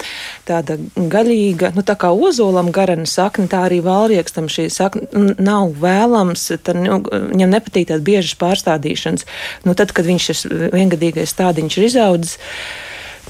[0.49, 6.49] tāda gaļīga, nu tā kā ozolam garana sakne, tā arī valriekstam šī sakne nav vēlams,
[6.67, 9.29] tad, nu, viņam nepatīk tādas biežas pārstādīšanas.
[9.65, 12.39] Nu, tad, kad viņš šis viengadīgais stādiņš ir izaudzis,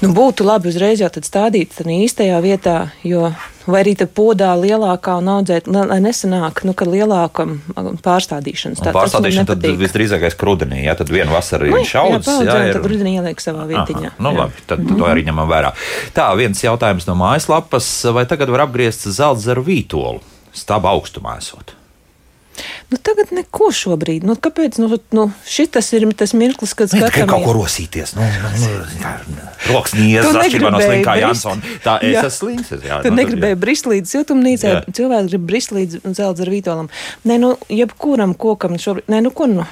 [0.01, 3.29] nu, būtu labi uzreiz jau stādīt tad īstajā vietā, jo
[3.65, 7.55] vai arī tad podā lielākā un audzēt, lai, nesanāk, nu, ka lielāka um,
[8.05, 8.81] pārstādīšanas.
[8.83, 12.27] Tā- Pārstādīšana tad visdrīzākais rudenī, jā, tad vienu vasaru Nu, viņš jā, audzis.
[12.29, 14.11] paudzē, un ir- tad rudenī ieliek savā vietiņā.
[14.13, 14.37] Aha, nu, Jā.
[14.43, 15.73] labi, tad, tad to arī ņemam vērā.
[16.13, 17.89] Tā, viens jautājums no mājaslapas.
[18.13, 20.21] Vai tagad var apgriezt zeltzeru vītolu
[20.53, 21.73] staba augstumā esot?
[22.91, 24.25] Nu, tagad neko šobrīd.
[24.27, 24.77] Nu, kāpēc?
[24.81, 27.31] Nu, nu, šitas ir tas mirklis, kad Nē, tikai skatāmies.
[27.31, 28.15] kaut ko rosīties.
[28.17, 29.13] Nu, nu, jā,
[29.71, 31.15] rokas Tu atšķirībā no slinkā.
[31.21, 31.77] Jansona.
[31.85, 32.75] Tā es esmu slinks.
[32.85, 36.91] jā, Tu nu, negribēji brist līdz siltumnīcai, cilvēks grib brist līdz zelta ar vītolam.
[37.25, 39.65] Nē, nu, jebkuram kokam šobrīd, nē, nu, ko, nu,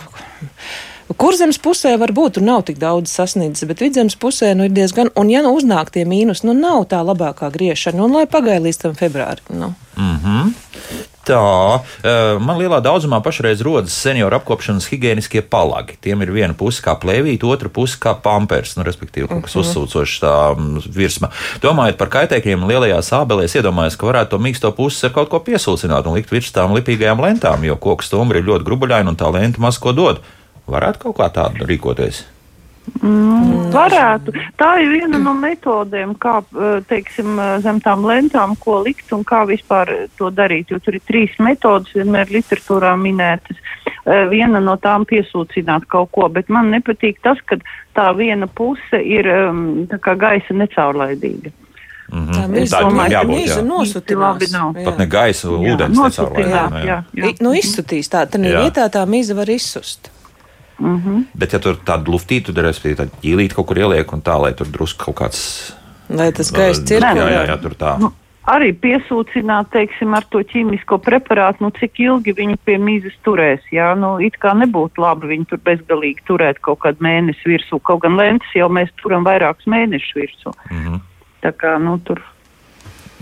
[1.19, 5.29] Kurzemes pusē varbūt tur nav tik daudz sasniedzis, bet vidzemes pusē nu, ir diezgan, un
[5.29, 8.95] ja nu uznāk tie mīnus, nu nav tā labākā griešana, un lai pagaida līdz tam
[8.97, 9.51] februārim.
[9.51, 9.73] Nu.
[9.99, 10.55] Mhm.
[11.23, 15.95] Tā, eh, man lielā daudzumā pašreiz rodas senioru apkopšanas higiēniskie palagi.
[16.03, 20.17] Tiem ir viena puse kā plēvīte, otra puse kā pampers, nu, respektīvi, kaut kas uzsūcošs
[20.19, 21.31] tā mm, virsma.
[21.63, 26.11] Domājot par kaitēkļiem lielajās ābelēs, iedomājos, ka varētu to mīksto pusi ar kaut ko piesūcināt
[26.11, 29.63] un likt virs tām lipīgajām lentām, jo koks stumbri ir ļoti grubuļaini un tā lenta
[29.63, 30.19] maz ko dod.
[30.67, 32.25] Varētu kaut kā tādu rīkoties.
[33.03, 34.33] Mm, varētu.
[34.59, 39.23] Tā ir viena no metodēm, kā eh, teiksim, eh, zem tām lentām, ko likt un
[39.27, 40.71] kā vispār to darīt.
[40.71, 43.59] Jo tur ir trīs metodas, vienmēr literatūrā minētas.
[44.05, 47.55] Eh, Viena no tām piesūcināt kaut ko, bet man nepatīk tas, ka
[47.95, 49.29] tā viena puse ir
[49.87, 51.51] tā kā gaisa necaurlaidīga.
[52.11, 52.33] Mhm.
[52.33, 53.63] Tā Un mīza, tādam domāju, ka jābūt, mīza jā.
[54.85, 55.95] Pat ne gaisa, ūdens.
[57.15, 60.11] I- Nu, izsutīs tā, tad vietā tā mīza var izsust.
[60.79, 61.21] Mhm.
[61.37, 64.53] Bet, ja tur tādu luftītu, tad, respektīvi, tādu ķīlīti kaut kur ieliek un tā, lai
[64.57, 65.73] tur drusku kaut kāds.
[66.09, 67.29] Lai tas gaiss Jā, cirkulē.
[67.31, 67.93] jā, jā, tur tā.
[68.01, 68.11] Nu,
[68.49, 73.61] arī piesūcināt, teiksim, ar to ķīmisko preparātu, nu, cik ilgi viņi pie mīzes turēs.
[73.71, 77.79] Jā, nu, it kā nebūtu labi viņu tur bezgalīgi turēt kaut kādu mēnesi virsū.
[77.79, 80.53] Kaut gan lentes jau mēs turam vairākus mēnešus virsū.
[80.71, 81.01] Mhm.
[81.43, 82.21] Tā kā, nu, tur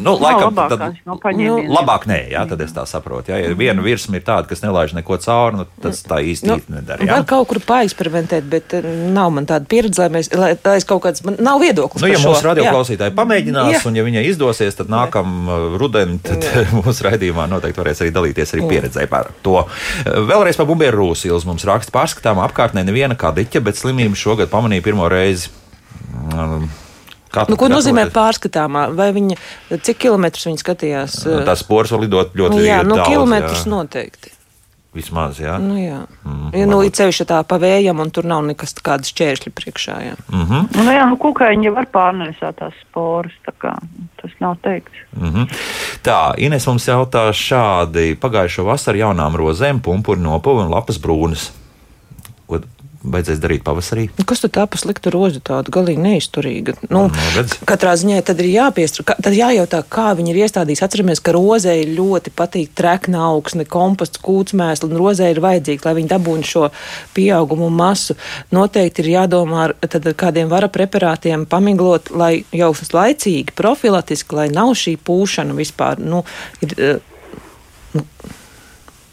[0.01, 3.33] Nu, nav laikam, labākās tad, no nu, labāk nē, jā, tad es tā saprotu.
[3.33, 6.57] Jā, ja viena virsma ir tāda, kas nelaiž neko cauri, nu, tas tā īsti Nu,
[6.73, 7.05] nedara.
[7.05, 7.19] Jā.
[7.19, 10.87] Var kaut kur paeksperimentēt, bet eh, nav man tāda pieredze, lai mēs, lai, lai es
[10.89, 12.03] kaut kāds, man nav viedoklis.
[12.03, 12.31] Nu, ja šo.
[12.31, 12.49] mūsu Jā.
[12.49, 13.83] radioklausītāji pamēģinās, Jā.
[13.87, 16.45] un ja viņai izdosies, tad nākamā uh, rudenī tad
[16.79, 19.61] mūsu raidījumā noteikti varēs arī dalīties arī pieredzē par to.
[20.05, 24.85] Vēlreiz par bumbieru rūsīlu mums raksta pārskatām apkārtnē neviena kā diķa, bet slimību šogad pamanīja
[24.89, 25.51] pirmo reizi.
[26.35, 26.67] Um,
[27.31, 28.17] kā Nu, ko nozīmē gatavoties?
[28.17, 28.95] pārskatāmā?
[28.95, 29.35] Vai viņa,
[29.81, 31.25] cik kilometrus viņa skatījās?
[31.27, 33.71] eh, Tās spors var lidot ļoti nu, jā, nu, daudz, kilometrus jā.
[33.71, 34.31] noteikti.
[34.91, 35.55] Vismaz, jā.
[35.57, 36.01] Nu, jā.
[36.27, 39.93] Mm, Ja, nu, ir ceļš tā pa vējam, un tur nav nekas tādas šķēršļi priekšā.
[40.03, 40.15] Jā.
[40.27, 40.83] Mm -hmm.
[40.83, 43.71] Nu, jā, nu, kukaiņi jau var pārnēsāt tās sporas, tā kā
[44.21, 44.91] tas nav teikts.
[45.15, 45.47] Mm -hmm.
[46.03, 48.15] Tā, Ines mums jautā šādi.
[48.19, 51.51] Pagājušo vasaru jaunām rozēm pumpuri nopuva un lapas brūnas.
[53.01, 54.03] Vajadzēs darīt pavasarī?
[54.13, 56.75] Nu, Kas tad tā pa sliktu rozi tāda galīgi neizturīga?
[56.85, 57.55] Nu, Nu, redz.
[57.65, 60.83] katrā ziņā tad ir jāpiestra, tad jājautā, kā viņi ir iestādījuši.
[60.85, 66.11] Atceramies, ka rozē ļoti patīk trekna augsne, komposts, kūtsmēsli, un rozē ir vajadzīgi, lai viņi
[66.13, 66.69] dabūtu šo
[67.17, 68.15] pieaugumu masu.
[68.53, 74.49] Noteikti ir jādomā ar, tad ar kādiem vara preparātiem pamiglot, lai jau laicīgi, profilatiski, lai
[74.53, 75.97] nav šī pūšana vispār.
[75.97, 76.21] Nu,
[76.61, 76.99] ir, eh,
[77.97, 78.05] nu,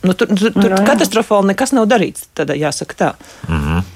[0.02, 0.86] nu, tur tur, tur Jā, jā.
[0.86, 3.12] katastrofāli nekas nav darīts, tad jāsaka tā.
[3.48, 3.86] Mm -hmm.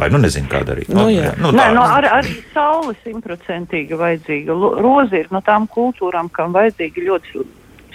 [0.00, 0.88] Vai nu nezinu, kā darīt?
[0.88, 1.34] Nu, jā.
[1.36, 1.74] nu, Nē, tā.
[1.74, 4.52] no, ar, arī saule simtprocentīgi vajadzīga.
[4.80, 7.44] Roze ir no tām kultūrām, kam vajadzīga ļoti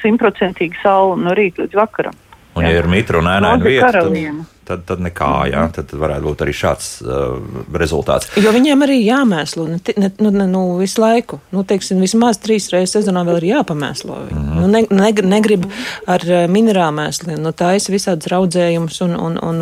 [0.03, 2.13] simtprocentīgi saule no rīta līdz vakaram.
[2.55, 4.43] Un, ja ir mitra un Roze vieta, tad, karaliene.
[4.63, 7.33] tad, tad nekā, jā, tad varētu būt arī šāds uh,
[7.75, 8.29] rezultāts.
[8.39, 11.41] Jo viņiem arī jāmēslo ne, ne, nu, ne, nu, visu laiku.
[11.51, 14.19] Nu, teiksim, vismaz trīs reizes sezonā vēl ir jāpamēslo.
[14.31, 14.53] Mm.
[14.61, 15.67] Nu, ne, ne, negrib
[16.07, 17.41] ar eh, minerālu mēsliem.
[17.43, 19.59] Nu, tā ir visādas raudzējumus, un, un, un,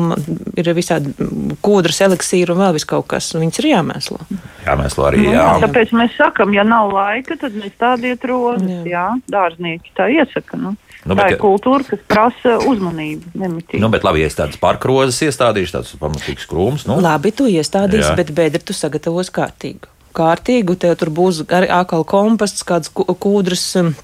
[0.00, 1.12] un ir visādi
[1.60, 3.34] kūdras, eliksīri un vēl vis kaut kas.
[3.36, 4.22] un Viņas ir jāmēslo.
[4.64, 5.44] Jāmēslo arī, Nu, jā.
[5.44, 8.64] jā, tāpēc mēs sakam, ja nav laika, tad mēs tādiet rozes.
[8.64, 8.88] Jā.
[8.88, 9.06] jā,
[9.36, 10.56] dārznieki tā iesaka.
[10.56, 10.72] Nu.
[11.04, 13.34] Nu, Nu, bet tā ir kultūra, kas prasa uzmanību.
[13.36, 13.80] Nemitīgi.
[13.82, 16.86] Nu, bet labi, ja es tādas parkrozes iestādīšu, tāds pamatīgs krūms.
[16.88, 18.16] Nu, Labi, tu iestādīsi, Jā.
[18.16, 19.90] bet bedri tu sagatavos kārtīgu.
[20.16, 23.66] Kārtīgu, tev tur būs arī akāla komposts, kāds kūdras.
[23.82, 23.94] um,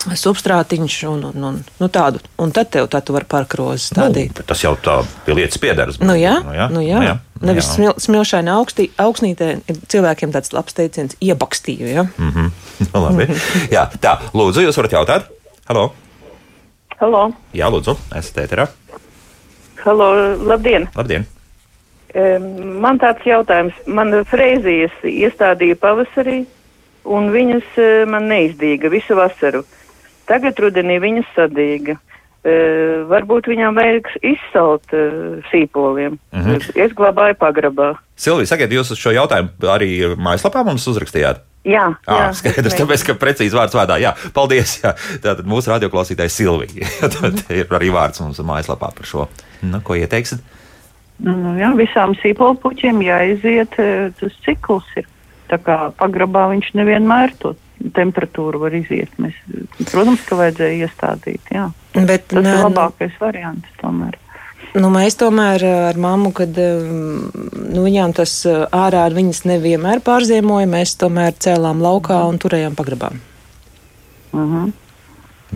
[0.00, 2.22] Substrātiņš un, un, un nu tādu.
[2.40, 4.32] Un tad tev tā tu vari parkrozes stādīt.
[4.36, 4.94] bet tas jau tā
[5.26, 5.98] pie lietas piederas.
[6.00, 6.96] Nu, jā, nu, jā, nu, jā.
[6.96, 7.16] nu, jā.
[7.44, 7.74] Nevis jā.
[7.76, 11.88] smil, smilšaina augstī, augsnītē ir cilvēkiem tāds labs teiciens- iebakstīju.
[11.88, 12.06] Ja?
[12.16, 12.50] Mm -hmm.
[12.94, 13.28] nu, labi.
[13.76, 15.28] jā, tā, lūdzu, jūs varat jautāt?
[15.68, 15.92] Halo!
[17.00, 18.66] Halo, Jā, lūdzu, esat ēterā.
[19.84, 20.08] halo,
[20.44, 20.88] labdien!
[20.96, 21.24] Labdien!
[22.12, 22.44] Em,
[22.82, 23.76] Man tāds jautājums.
[23.86, 26.42] Man freizijas iestādīja pavasarī,
[27.04, 29.62] un viņas eh, man neizdīga visu vasaru.
[30.28, 31.96] Tagad rudenī viņas sadīga.
[32.44, 36.18] Eh, Varbūt viņām vajag izsalt eh, sīpoliem.
[36.36, 36.60] Mhm.
[36.76, 37.94] Es glabāju pagrabā.
[38.16, 41.46] Silvija, sakiet, jūs uz šo jautājumu arī mājaslapā mums uzrakstījāt?
[41.60, 43.98] Jā, Jā, jā, skaidrs, tāpēc, ka precīzi vārds vārdā.
[44.00, 44.78] Jā, paldies.
[44.80, 44.94] Jā.
[45.20, 46.88] Tātad mūsu radioklausītājs Silvija.
[47.18, 49.26] Tad ir arī vārds mums mājaslapā par šo.
[49.60, 50.40] Nu, ko ieteiksit?
[51.20, 55.08] Nu, jā, visām sīpolpuķiem jāiziet, e, tas cikls ir.
[55.50, 57.52] Tā kā pagrabā viņš nevienmēr to
[57.96, 59.12] temperatūru var iziet.
[59.20, 59.36] Mēs,
[59.90, 61.68] protams, ka vajadzēja iestādīt, jā.
[61.96, 64.16] Bet, Tas nē, ir labākais variants tomēr.
[64.74, 67.30] Nu, mēs tomēr eh, ar mammu, kad um,
[67.74, 72.76] nu, viņām tas eh, ārā ar viņas nevienmēr pārziemoja, mēs tomēr cēlām laukā un turējām
[72.78, 73.10] pagrabā.
[74.30, 74.70] Uh -huh.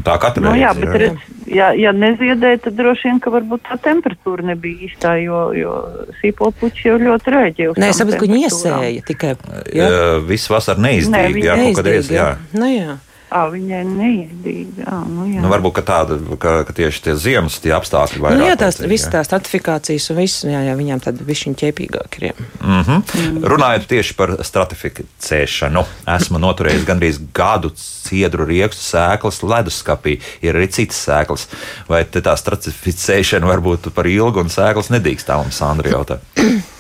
[0.05, 0.65] Tā katra Nu, reize.
[0.65, 5.13] jā, bet redz, ja, ja neziedēja, tad droši vien, ka varbūt tā temperatūra nebija īstā,
[5.23, 5.75] jo, jo
[6.19, 9.37] sīpolpuķi jau ļoti rēģē uz Nē, es saprotu, ka viņi iesēja tikai.
[9.71, 9.89] Jā,
[10.27, 11.35] viss vasarā Nē, neizdevīgi.
[11.35, 12.59] viņi Jā, kaut kad reiz, Neizdīga, jā.
[12.59, 12.97] Nu, jā.
[13.35, 14.85] Ā, viņai neiedīga.
[14.87, 15.41] ā, Nu, jā.
[15.43, 18.39] Nu, varbūt ka tāda, ka, ka tieši tie ziemas tie apstākļi vairāk.
[18.39, 22.27] Nu, jā, tās visas tās stratifikācijas un viss, jā, jā, viņām tad višķiņ ķēpīgāk ir.
[22.29, 22.35] Jā.
[22.63, 23.49] Mm -hmm.
[23.55, 25.85] Runājot tieši par stratificēšanu,
[26.17, 30.21] esmu noturējis gandrīz gadu ciedru riekstu sēklas leduskapī.
[30.43, 31.49] Ir arī citas sēklas.
[31.89, 36.19] Vai tā stratificēšana var būt par ilgu un sēklas nedīkstāmu, Sandra jautā?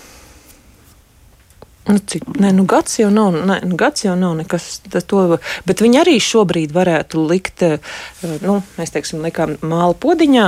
[1.84, 4.78] Nu, cik, nē, nu, gads jau nav, nē, nu, gads jau nav nekas.
[5.10, 5.24] To,
[5.68, 7.96] bet viņi arī šobrīd varētu likt, eh,
[8.40, 10.46] nu, mēs teiksim, likām māla podiņā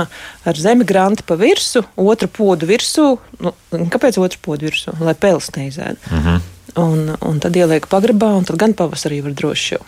[0.49, 3.07] ar zemi granti pa virsmu, otru podu virsū.
[3.43, 4.95] Nu, kāpēc otru podu virsū?
[4.97, 6.01] Lai pels neizēd.
[6.09, 6.41] Mm -hmm.
[6.77, 9.85] Un, un tad ieliek pagrabā, un tad gan pavasarī var droši jau.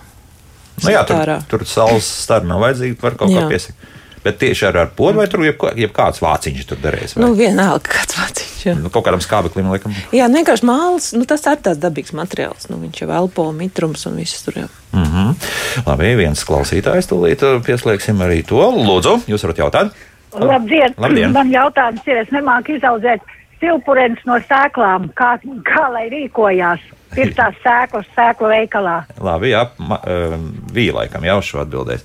[0.83, 3.41] nu, jā, tur, tur saules stara nav vajadzīga, var kaut Jā.
[3.41, 3.77] kā piesakt.
[4.23, 7.13] Bet tieši ar, ar podu vai tur jebko- jebkāds vāciņš tur derēs?
[7.15, 7.23] vai?
[7.23, 8.57] Nu, vienalga, kāds vāciņš.
[8.67, 8.73] jā.
[8.75, 9.93] Nu, kaut kādam skābeklim liekam.
[10.11, 12.67] Jā, nu, vienkārši mākslinieks, nu, tas ir tāds dabīgs materiāls.
[12.69, 14.67] Nu, viņš jau elpo, mitrums un viss tur jau.
[14.91, 15.35] Mm -hmm.
[15.87, 18.59] Labi, viens klausītājs tūlīt uh, pieslēgsim arī to.
[18.59, 19.91] Lūdzu, jūs varat jautāt?
[20.33, 20.93] Labdien!
[20.97, 21.31] Labdien.
[21.31, 23.21] Man jautājums ir, es nemāku izaudzēt
[23.59, 25.09] silpurens no sēklām.
[25.15, 26.79] Kā, kā lai rīkojās?
[27.17, 29.03] Ir tās sēklas sēklu veikalā.
[29.19, 30.35] Labi, jā, ma- uh,
[30.73, 32.03] vīja laikam jau šo atbildēs.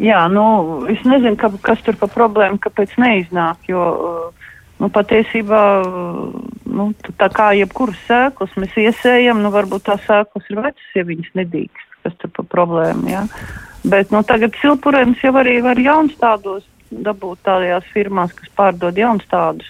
[0.00, 0.44] Jā, nu,
[0.90, 6.36] es nezinu, ka, kas tur pa problēmu, kāpēc neiznāk, jo, uh, nu, patiesībā, uh,
[6.70, 6.90] nu,
[7.20, 11.88] tā kā jebkuras sēklas mēs iesējam, nu, varbūt tās sēklas ir vecas, ja viņas nedīgs,
[12.04, 13.26] kas tur pa problēmu, jā.
[13.84, 19.24] Bet, nu, tagad silpurēns jau arī var jauns tādos dabūt tādajās firmās, kas pārdod jauns
[19.30, 19.68] tādus.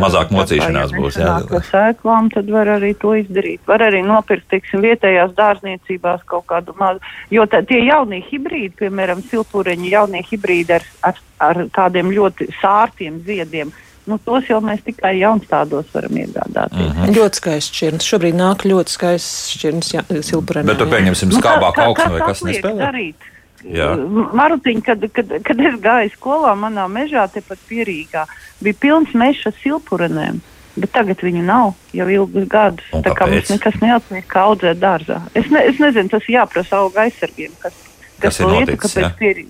[0.00, 1.34] Mazāk mocīšanās būs, jā.
[1.44, 3.60] ar sēklām, tad var arī to izdarīt.
[3.68, 9.20] Var arī nopirkt, teiksim, vietējās dārzniecībās kaut kādu mazu, jo tā, tie jaunie hibrīdi, piemēram,
[9.30, 13.70] silpureņi, jaunie hibrīdi ar, ar, ar tādiem ļoti sārtiem ziediem,
[14.08, 16.88] nu, tos jau mēs tikai jaunstādos varam iegādāties.
[16.96, 17.12] Mm.
[17.14, 18.08] Ļoti skaists šķirnes.
[18.08, 19.92] Šobrīd nāk ļoti skaists šķirnes
[20.26, 20.64] silpurē.
[20.66, 22.80] Bet tu pieņemsim Nu, kā- skābāk kā- augsni vai kas nespēlē?
[22.88, 23.28] darīt?
[23.68, 23.92] Jā.
[24.34, 28.24] Marutiņ, kad, kad, kad es gāju skolā, manā mežā, tepat pierīgā,
[28.62, 30.40] bija pilns mežs ar silpurenēm.
[30.72, 32.86] Bet tagad viņu nav jau ilgus gadus.
[32.96, 35.18] Un Tā kā mums nekas neatliek, kā audzēt dārzā.
[35.36, 37.76] Es, ne, es nezinu, tas jāprasa auga aizsargiem, kas,
[38.22, 39.10] Kas ir to lietu, noticis, kāpēc jā?
[39.20, 39.44] pierī,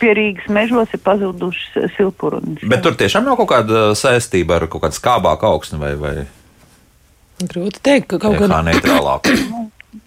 [0.00, 2.64] pierīgas mežos ir pazudušas silpurenes.
[2.72, 6.14] Bet tur tiešām nav kaut kāda saistība ar kaut kādu skābāku augsni vai, vai
[7.42, 9.36] Grūti teikt, ka kaut kā kā neitrālāku.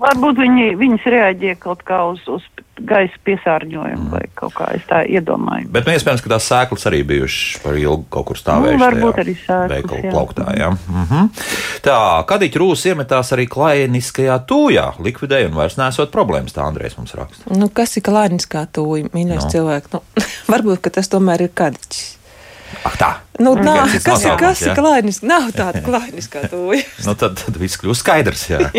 [0.01, 2.41] Varbūt viņi, viņas reaģē kaut kā uz, uz
[2.89, 5.69] gaisa piesārņojumu vai kaut kā es tā iedomāju.
[5.71, 8.79] Bet nu, iespējams, ka tās sēklas arī bijušas par ilgu kaut kur stāvējušas.
[8.81, 10.11] Nu, varbūt arī sēklas, Veikalu jā.
[10.15, 10.47] plauktā.
[10.57, 10.71] Jā.
[10.89, 11.29] Mhm.
[11.85, 16.57] Tā, Kadiķa rūs iemetās arī klainiskajā tūjā, likvidēja un vairs nesot problēmas.
[16.57, 17.53] Tā Andrēs mums raksta.
[17.55, 19.47] Nu, kas ir klānis kā tūji, mīļais Nu.
[19.47, 19.53] no.
[19.53, 19.93] cilvēks?
[19.95, 20.03] Nu,
[20.55, 22.03] varbūt, ka tas tomēr ir kadiķis.
[22.85, 23.11] Ak, tā.
[23.39, 25.21] Nu, nā, cits kas ir, kas ir klānis?
[25.23, 26.81] Nav tāda klānis kā tūji.
[27.05, 28.49] Nu, tad, tad viss kļūst skaidrs.
[28.51, 28.65] Jā.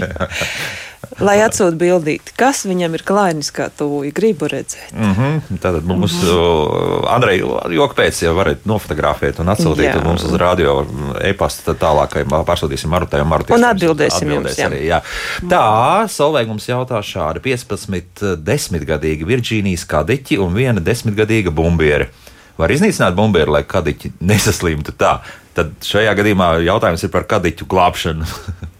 [1.25, 4.91] Lai atsūtu bildīti, kas viņam ir klānis kā tūji, gribu redzēt.
[4.93, 5.61] Mm -hmm.
[5.63, 7.41] Tātad mums, uh, Andrej,
[7.73, 9.97] joka pēc, ja varat nofotografēt un atsūtīt Jā.
[9.97, 10.85] uz mums uz radio
[11.25, 13.57] e-pastu, tad tālāk pārsūtīsim Marutai un Marutai.
[13.57, 14.69] Un atbildēsim jums, jā.
[14.69, 15.01] Arī, jā.
[15.49, 22.09] Tā, Solveig mums jautā šādi 15 desmitgadīgi Virģīnijas kadiķi un viena desmitgadīga bumbieri.
[22.59, 25.19] Var iznīcināt bumbieri, lai kadiķi nesaslimtu tā.
[25.57, 28.25] Tad šajā gadījumā jautājums ir par kadiķu glābšanu.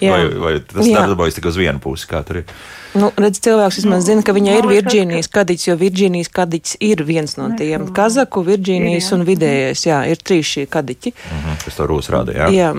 [0.00, 2.50] Vai, vai tas darbojas tikai uz vienu pusi, kā tur ir?
[2.96, 7.36] Nu, redz, cilvēks vismaz zina, ka viņai ir Virģīnijas kadiķis, jo Virģīnijas kadiķis ir viens
[7.36, 7.88] no tiem.
[7.96, 11.12] Kazaku, Virģīnijas un vidējais, jā, ir trīs šie kadiķi.
[11.32, 12.48] Mhm, kas to rūs rāda, jā?
[12.52, 12.70] Jā.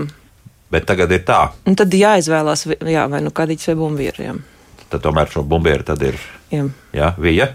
[0.70, 4.42] Bet tagad ir tā, Un tad jāizvēlās, jā, vai nu kadiķis vai bumbieriem.
[4.90, 6.18] tad tomēr šo bumbieri tad ir,
[6.50, 6.64] Jā.
[6.96, 7.50] jā, vija.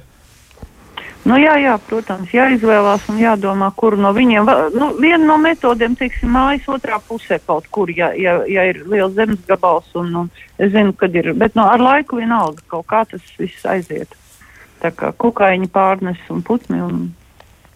[1.24, 4.50] Nu, jā, jā, protams, jāizvēlās un jādomā, kuru no viņiem.
[4.76, 9.16] Nu, viena no metodēm, teiksim, mājas otrā pusē kaut kur, ja, ja, ja ir liels
[9.16, 9.88] zemes gabals.
[10.00, 13.64] Un, un es zinu, kad ir, bet no, ar laiku vienalga kaut kā tas viss
[13.64, 14.12] aiziet.
[14.84, 16.82] Tā kā kukaiņi pārnes un putni.
[16.84, 17.06] Un,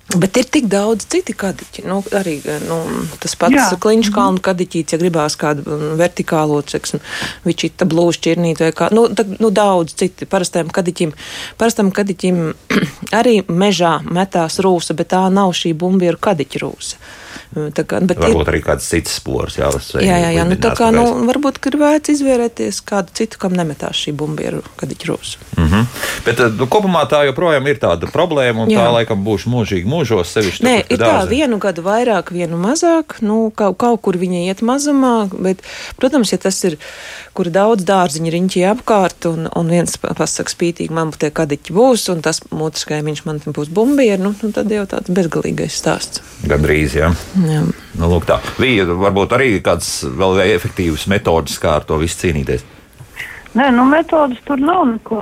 [0.08, 1.84] Bet ir tik daudz citu kadiķi.
[1.84, 2.78] Nu, arī nu,
[3.20, 7.04] tas pats kliņš kalnu kadiķīts, ja gribās kādu mm, vertikālo, teiksim,
[7.44, 8.88] vičita blūžu ķirnīt vai kā.
[8.96, 11.12] Nu, tad, nu, daudz citu parastajam kadiķim.
[11.60, 12.40] Parastam kadiķim
[13.20, 17.04] arī mežā metās rūsa, bet tā nav šī bumbieru kadiķa rūsa.
[17.56, 20.04] Tā kā, bet ir, Varbūt arī kāds cits spors jāuzsver.
[20.04, 24.12] jā, jā, jā, nu, tā kā, nu, varbūt gribētu izvērēties kādu citu, kam nemetās šī
[24.20, 25.38] bumbieru kadiķa rūsa.
[25.58, 25.86] Mm -hmm.
[26.26, 28.80] Bet nu, kopumā tā joprojām ir tāda problēma, un jā.
[28.80, 30.34] Tā laikam būs mūžīgi mūžos.
[30.36, 31.30] Sevišķi Nē, ir tā, dārzi.
[31.30, 33.22] vienu gadu vairāk, vienu mazāk.
[33.22, 35.58] Nu, kaut, kaut kur viņa iet mazumā, bet,
[35.98, 36.78] protams, ja tas ir,
[37.34, 42.12] kur daudz dārziņu riņķi apkārt, un, un viens pa- pasaka spītīgi, man tie kadiķi būs,
[42.12, 46.22] un tas otrs kaimiņš man būs bumbieri, nu, nu, tad jau tāds bezgalīgais stāsts.
[46.44, 47.14] Gandrīz, jā.
[47.46, 47.62] Jā.
[47.98, 48.40] Nu, lūk, tā.
[48.58, 52.66] Bija varbūt arī kāds vēl efektīvs metods, kā ar to visu cīnīties.
[53.58, 55.20] Nē, nu, metodas tur nav neko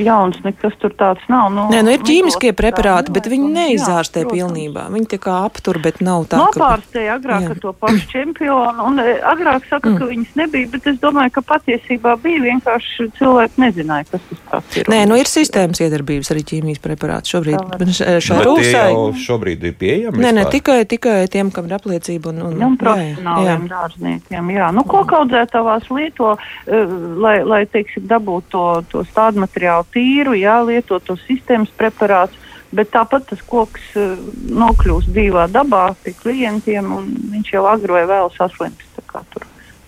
[0.00, 1.48] jauns, nekas tur tāds nav.
[1.54, 4.36] Nu, Nē, nu ir metodas ķīmiskie tā preparāti, bet nevajag, viņi jā, neizārstē protams.
[4.38, 4.84] pilnībā.
[4.92, 6.50] Viņi tā kā aptur, bet nav tā, ka.
[6.52, 7.56] Nopārstēja agrāk Jā.
[7.62, 9.98] to pašu čempionu, un e, agrāk saka, mm.
[9.98, 14.80] ka viņas nebija, bet es domāju, ka patiesībā bija vienkārši cilvēki nezināja, kas tas tāds
[14.82, 14.90] ir.
[14.92, 17.76] Nē, nu ir sistēmas iedarbības arī ķīmijas preparāti šobrīd.
[17.80, 18.86] Bet šai Bet rūsai.
[18.92, 20.22] jau šobrīd ir pieejami.
[20.22, 22.32] Nē, ne tikai, tikai tiem, kam ir apliecība.
[22.32, 22.78] Un, un, Nu, un jā, jā.
[22.82, 24.68] profesionāliem dārzniekiem, jā.
[24.76, 26.92] Nu, kokaudzētavās lieto, eh,
[27.22, 32.38] lai, lai teiksim, dabūtu to, to stādu materiālu tīru, jā, lieto to sistēmas preparātu,
[32.74, 34.14] bet tāpat tas koks eh,
[34.50, 38.88] nokļūst dzīvā dabā pie klientiem, un viņš jau agri vai vēl saslims.
[39.12, 39.20] Tā,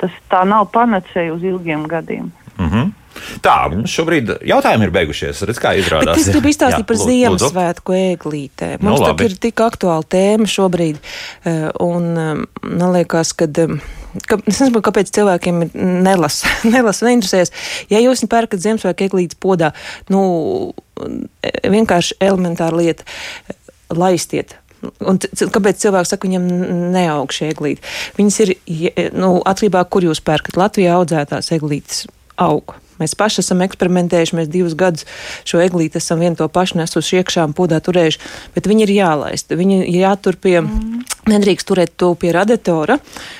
[0.03, 2.31] tas tā nav panacēja uz ilgiem gadiem.
[2.59, 2.93] Mhm.
[3.45, 5.43] Tā, mums šobrīd jautājumi ir beigušies.
[5.47, 6.17] Redz, kā izrādās.
[6.19, 7.11] Bet es gribu izstāstīt Jā, par lūdzu.
[7.13, 8.81] Ziemassvētku ēglītēm.
[8.83, 9.29] Nu, Mums nu, labi.
[9.31, 10.99] ir tik aktuāla tēma šobrīd,
[11.47, 12.33] eh, un eh,
[12.67, 13.51] man liekas, ka.
[14.29, 15.73] Ka, es nezinu, kāpēc cilvēkiem ir
[16.07, 17.55] nelasa, nelasa neinteresējas.
[17.93, 19.73] Ja jūs pērkat Ziemassvētku eglītes podā,
[20.13, 20.75] nu,
[21.43, 23.09] vienkārši elementāra lieta-
[24.05, 24.59] laistiet.
[25.01, 26.47] Un kāpēc cilvēks saka, viņam
[26.93, 27.85] neaug šī eglīte?
[28.19, 28.55] Viņas ir,
[29.17, 30.59] nu, atkarībā kur jūs pērkat.
[30.61, 32.05] Latvijā audzētās eglītes
[32.37, 32.77] aug.
[33.01, 35.09] Mēs paši esam eksperimentējuši, mēs divus gadus
[35.49, 38.23] šo eglīti esam vienu to pašu nesuši iekšā un podā turējuši,
[38.55, 39.55] bet viņi ir jālaist.
[39.55, 40.61] Viņi ir jātur pie,
[41.25, 42.99] Nedrīkst turēt to pie radiatora,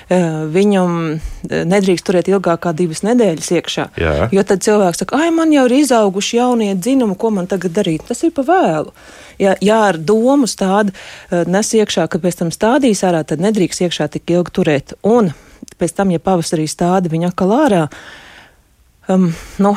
[0.09, 3.85] eh, viņam eh, nedrīkst turēt ilgāk kā divas nedēļas iekšā.
[4.01, 4.15] Jā.
[4.33, 8.07] Jo tad cilvēks saka, ah, man jau ir izauguši jaunie dzinumi, ko man tagad darīt.
[8.09, 8.95] Tas ir pa vēlu.
[9.39, 13.85] Ja, ja ar domu stādu eh, nes iekšā, ka pēc tam stādīs ārā, tad nedrīkst
[13.85, 14.97] iekšā tik ilgi turēt.
[15.05, 15.35] Un
[15.77, 17.85] pēc tam, ja pavasarī stāda viņa atkal ārā,
[19.09, 19.77] um, nu,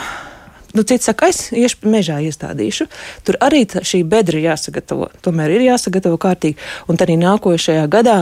[0.76, 2.86] Nu, cits saka, es iešu mežā iestādīšu.
[3.26, 5.08] Tur arī tā, šī bedra ir jāsagatavo.
[5.26, 6.60] Tomēr ir jāsagatavo kārtīgi.
[6.92, 8.18] Un arī nākošajā gadā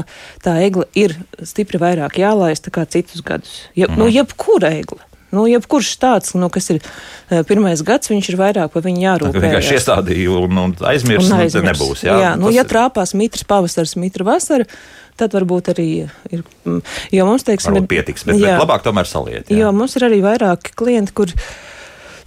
[0.46, 3.66] tā egle ir stipri vairāk jālaista kā citus gadus.
[3.76, 4.00] Ja, mm.
[4.00, 5.02] Nu, jebkura egle.
[5.36, 9.36] Nu, jebkurš tāds, nu, kas ir uh, pirmais gads, viņš ir vairāk par viņu jārūpējas.
[9.36, 11.72] Tā vienkārši iestādīju un, un aizmirst, un aizmirst.
[11.74, 12.06] nebūs.
[12.06, 14.70] Jā, jā nu, ja trāpās mitrs pavasars, mitra vasara,
[15.20, 15.88] tad varbūt arī
[16.34, 16.44] ir.
[17.14, 19.48] Jo mums, teiksim, varbūt pietiks, bet, jā, bet labāk tomēr saliet.
[19.50, 19.66] Jā.
[19.66, 21.34] Jo mums ir arī vairāki klienti, kur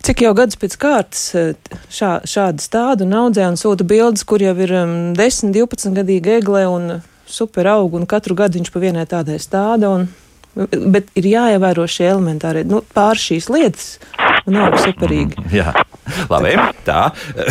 [0.08, 1.48] Cik jau gadus pēc kārtas eh,
[1.92, 6.38] šā, šāda stāda un audzē un sūta bildes, kur jau ir um, 10, 12 gadīga
[6.38, 6.86] egle un
[7.28, 9.90] super aug, un katru gadu viņš pa vienai tādai stāda.
[9.90, 10.06] Un,
[10.94, 13.90] bet ir jāievēro šie elementārie, nu, pār šīs lietas,
[14.48, 15.38] un aug superīgi.
[15.42, 15.74] Mm, jā,
[16.30, 17.08] labi, tā.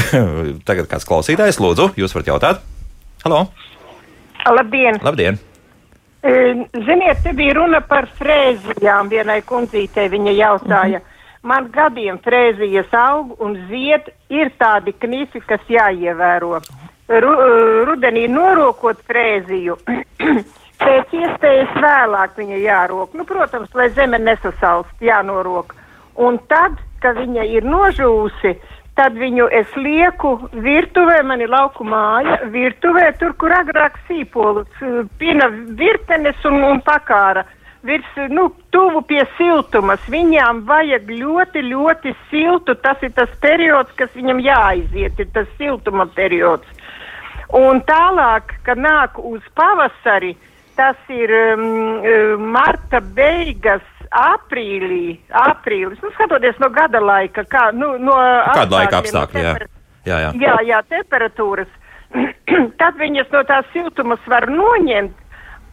[0.67, 2.67] Tagad kāds klausītājs, lūdzu, jūs varat jautāt?
[3.27, 3.45] Halo!
[4.45, 4.99] Labdien!
[5.03, 5.39] Labdien!
[6.87, 9.07] Ziniet, te bija runa par frēzijām.
[9.09, 10.99] Vienai kundzītei viņa jautāja.
[10.99, 11.13] -hmm
[11.47, 16.59] man gadiem frēzijas aug un zied, ir tādi knifi, kas jāievēro.
[17.07, 19.77] Ru, eh, rudenī norokot frēziju,
[20.83, 23.15] pēc iespējas vēlāk viņa jārok.
[23.15, 25.75] Nu, protams, lai zeme nesasalst, jānorok.
[26.27, 28.57] Un tad, kad viņa ir nožūsi,
[28.97, 34.81] tad viņu es lieku virtuvē, man ir lauku māja, virtuvē, tur, kur agrāk sīpolus,
[35.21, 37.45] pina virtenes un, un pakāra
[37.87, 40.03] virs, nu, tuvu pie siltumas.
[40.11, 42.75] Viņām vajag ļoti, ļoti siltu.
[42.83, 46.67] Tas ir tas periods, kas viņam jāaiziet, ir tas siltuma periods.
[47.55, 50.33] Un tālāk, kad nāk uz pavasari,
[50.77, 58.15] tas ir um, marta beigas, aprīlī, aprīlis, nu, skatoties no gada laika, kā, nu, no
[58.53, 59.55] kāda laika apstākļi, jā.
[60.07, 60.33] Jā, jā.
[60.39, 61.71] jā, jā, temperatūras.
[62.79, 65.25] Tad viņas no tās siltumas var noņemt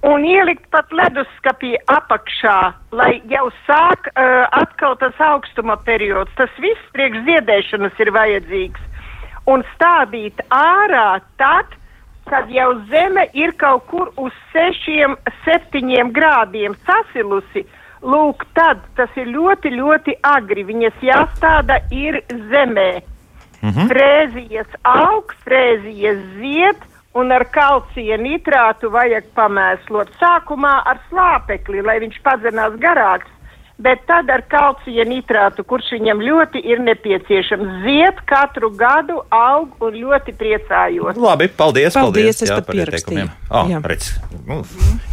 [0.04, 2.58] un ielikt pat leduskapī apakšā,
[2.92, 6.34] lai jau sāk uh, atkal tas augstuma periods.
[6.36, 8.90] Tas viss priekš ziedēšanas ir vajadzīgs.
[9.48, 11.72] Un stādīt ārā tad,
[12.28, 17.64] kad jau zeme ir kaut kur uz 6, 7 grādiem sasilusi.
[18.04, 20.64] Lūk, tad tas ir ļoti, ļoti agri.
[20.68, 22.20] Viņas jāstāda ir
[22.52, 23.02] zemē.
[23.62, 23.86] Mm -hmm.
[23.88, 26.82] Frēzijas aug, frēzijas zied,
[27.14, 30.10] un ar kalcija nitrātu vajag pamēslot.
[30.20, 33.30] Sākumā ar slāpekli, lai viņš padzenās garāks,
[33.78, 37.80] bet tad ar kalcija nitrātu, kurš viņam ļoti ir nepieciešams.
[37.82, 41.18] Ziet katru gadu, aug un ļoti priecājos.
[41.18, 43.34] Labi, paldies, paldies, paldies jā, par ierakstījumu.
[43.50, 43.80] Oh, jā.
[43.84, 44.12] Redz,
[44.46, 44.60] nu,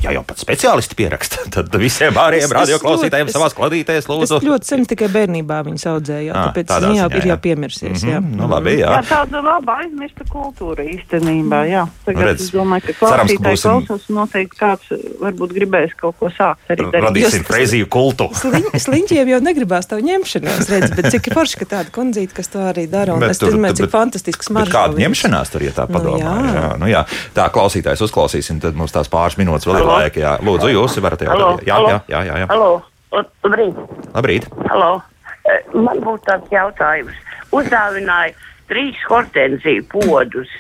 [0.04, 4.42] ja jau pat speciālisti pieraksta, tad visiem pārējiem radioklausītājiem savās kladītēs lūdzu.
[4.42, 8.06] Es ļoti sen tikai bērnībā viņas audzēju, tāpēc viņa jau ir jau piemirsies.
[8.06, 8.22] Mm -hmm, jā.
[8.42, 8.94] Nu, labi, jā.
[9.00, 11.88] jā, tāda laba aizmirsta kultūra īstenībā, jā.
[12.06, 16.86] Tagad Redz, es domāju, ka klausītāji klausās noteikti kāds varbūt gribēs kaut ko sākt arī
[16.92, 17.10] darīt.
[17.10, 18.30] Radīsim freiziju kultu.
[18.82, 22.86] Sliņķiem jau negribās tev ņemšanās, redz, bet cik forši, ka tāda kundzīte, kas to arī
[22.92, 24.74] dara, un bet es domāju, cik fantastisks maržs.
[24.74, 26.20] Kāda ņemšanās tur, ja tā padomā?
[26.20, 26.56] Nu, jā.
[26.56, 27.04] Jā, nu, jā.
[27.38, 30.24] Tā klausītājs uzklausīsim, tad mums tās pāris minūtes vēl ir laika.
[30.24, 30.34] Jā.
[30.46, 31.66] Lūdzu, jūs varat jautāt.
[31.68, 32.50] Jā, jā, jā, jā, jā.
[32.52, 32.72] Halo.
[33.12, 33.80] Labrīt.
[34.16, 34.48] Labrīt.
[34.72, 34.92] Halo.
[35.76, 37.16] Man būtu tāds jautājums.
[37.52, 38.36] Uzdāvināja
[38.72, 40.52] trīs hortenziju podus,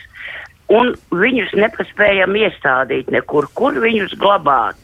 [0.71, 4.79] un viņus nepaspējam iestādīt nekur, kur viņus glabāt.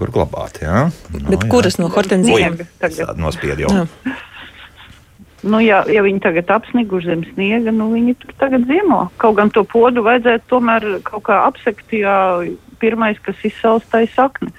[0.00, 0.88] Kur glabāt, jā?
[1.14, 1.50] No, Bet jā.
[1.52, 2.56] kuras no hortenzijām?
[3.20, 3.70] Nospied jau.
[3.70, 4.14] Jā.
[5.44, 9.04] Nu, ja, ja viņi tagad apsniguši zem sniega, nu viņi tur tagad ziemo.
[9.20, 12.16] Kaut gan to podu vajadzētu tomēr kaut kā apsekt, ja
[12.80, 14.50] pirmais, kas izsauc, tai sakne.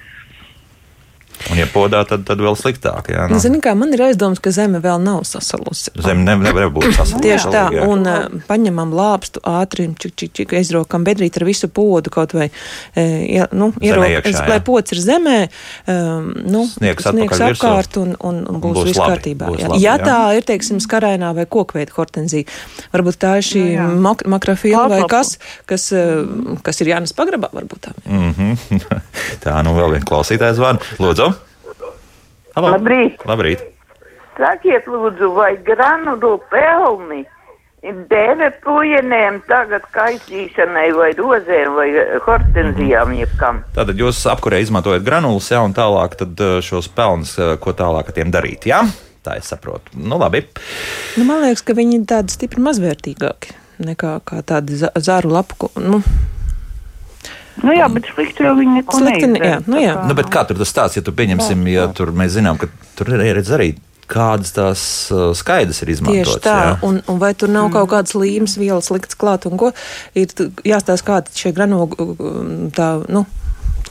[1.50, 3.10] Un, ja podā, tad, tad vēl sliktāk.
[3.12, 3.38] Jā, nu.
[3.42, 5.92] Zini, kā man ir aizdoms, ka zeme vēl nav sasalusi.
[6.02, 7.22] Zeme ne, nevar būt sasalusi.
[7.22, 12.10] Tieši tā, un uh, paņemam lāpstu ātri, čik, čik, čik, aizrokam bedrīt ar visu podu
[12.12, 15.36] kaut vai, uh, ja, nu, ierok, lai pods ir zemē,
[15.92, 19.52] um, nu, sniegs, sniegs apkārt un, un, un būs, būs viss kārtībā.
[19.52, 19.70] Būs jā.
[19.70, 20.08] Labi, ja jā.
[20.08, 22.48] tā ir, teiksim, skarainā vai kokveida hortenzija,
[22.94, 25.36] varbūt tā ir šī no, nu mak makrofila vai kas,
[25.70, 27.94] kas, uh, kas ir jānes pagrabā, varbūt tā.
[28.08, 29.00] Mm -hmm.
[29.44, 30.82] tā, nu vēl vien klausītājs zvanu.
[31.02, 31.25] Lūdzu.
[32.56, 32.70] Halo.
[32.72, 33.20] Labrīt!
[33.28, 33.64] Labrīt.
[34.38, 37.26] Sakiet, lūdzu, vai granulu pelni
[37.84, 41.86] dēvē puienēm tagad kaisīšanai vai rozēm vai
[42.24, 43.18] hortenzijām mhm.
[43.20, 43.60] jebkam?
[43.76, 48.08] Tātad jūs apkurē izmantojat granulas, jā, un tālāk tad eh, šos pelnus, eh, ko tālāk
[48.08, 48.80] ar tiem darīt, jā?
[49.26, 49.92] Tā es saprotu.
[50.00, 50.46] Nu, labi.
[51.18, 53.52] Nu, man liekas, ka viņi ir tādi stipri mazvērtīgāki
[53.84, 54.16] nekā
[54.48, 55.68] tādi zaru lapu.
[55.76, 56.00] Nu,
[57.62, 59.48] Nu jā, bet slikti jau viņi neko Slikti, neizdara.
[59.48, 59.94] jā, nu jā.
[60.08, 63.08] Nu, bet kā tur tas stāsts, ja tu pieņemsim, ja tur mēs zinām, ka tur
[63.16, 63.70] ir redz arī
[64.06, 66.36] kādas tās uh, skaidrs ir izmantotas.
[66.36, 66.74] Tieši tā, jā?
[66.86, 69.72] un, un vai tur nav kaut kādas līmes vielas liktas klāt, un ko
[70.14, 70.30] ir
[70.62, 71.96] jāstāsta, kāda šie granogi,
[72.76, 73.24] tā, nu,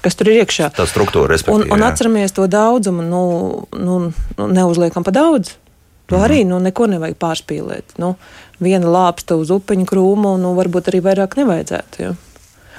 [0.06, 0.70] kas tur ir iekšā.
[0.78, 1.72] Tā struktūra, Un, respektīvi.
[1.74, 1.90] un jā.
[1.92, 3.24] atceramies to daudzumu, nu,
[3.76, 3.98] nu,
[4.38, 5.56] nu neuzliekam pa daudz.
[6.06, 6.24] To Mhm.
[6.24, 7.98] arī nu, neko nevajag pārspīlēt.
[7.98, 8.14] Nu,
[8.62, 12.00] viena lāpsta uz upeņu krūmu, nu, varbūt arī vairāk nevajadzētu.
[12.06, 12.14] Ja?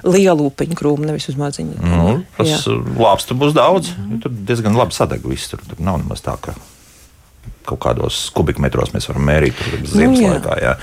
[0.05, 1.79] Lielu upeņu krūmu, nevis uz maziņu.
[1.81, 3.95] Nu, tas uh, lāps tur būs daudz.
[3.97, 4.21] Mm.
[4.25, 5.49] Tur diezgan labi sadeg viss.
[5.53, 6.53] Tur, tur nav nemaz tā, ka
[7.67, 10.33] kaut kādos kubikmetros mēs varam mērīt ziemas Nu, jā.
[10.37, 10.57] laikā.
[10.63, 10.75] Jā.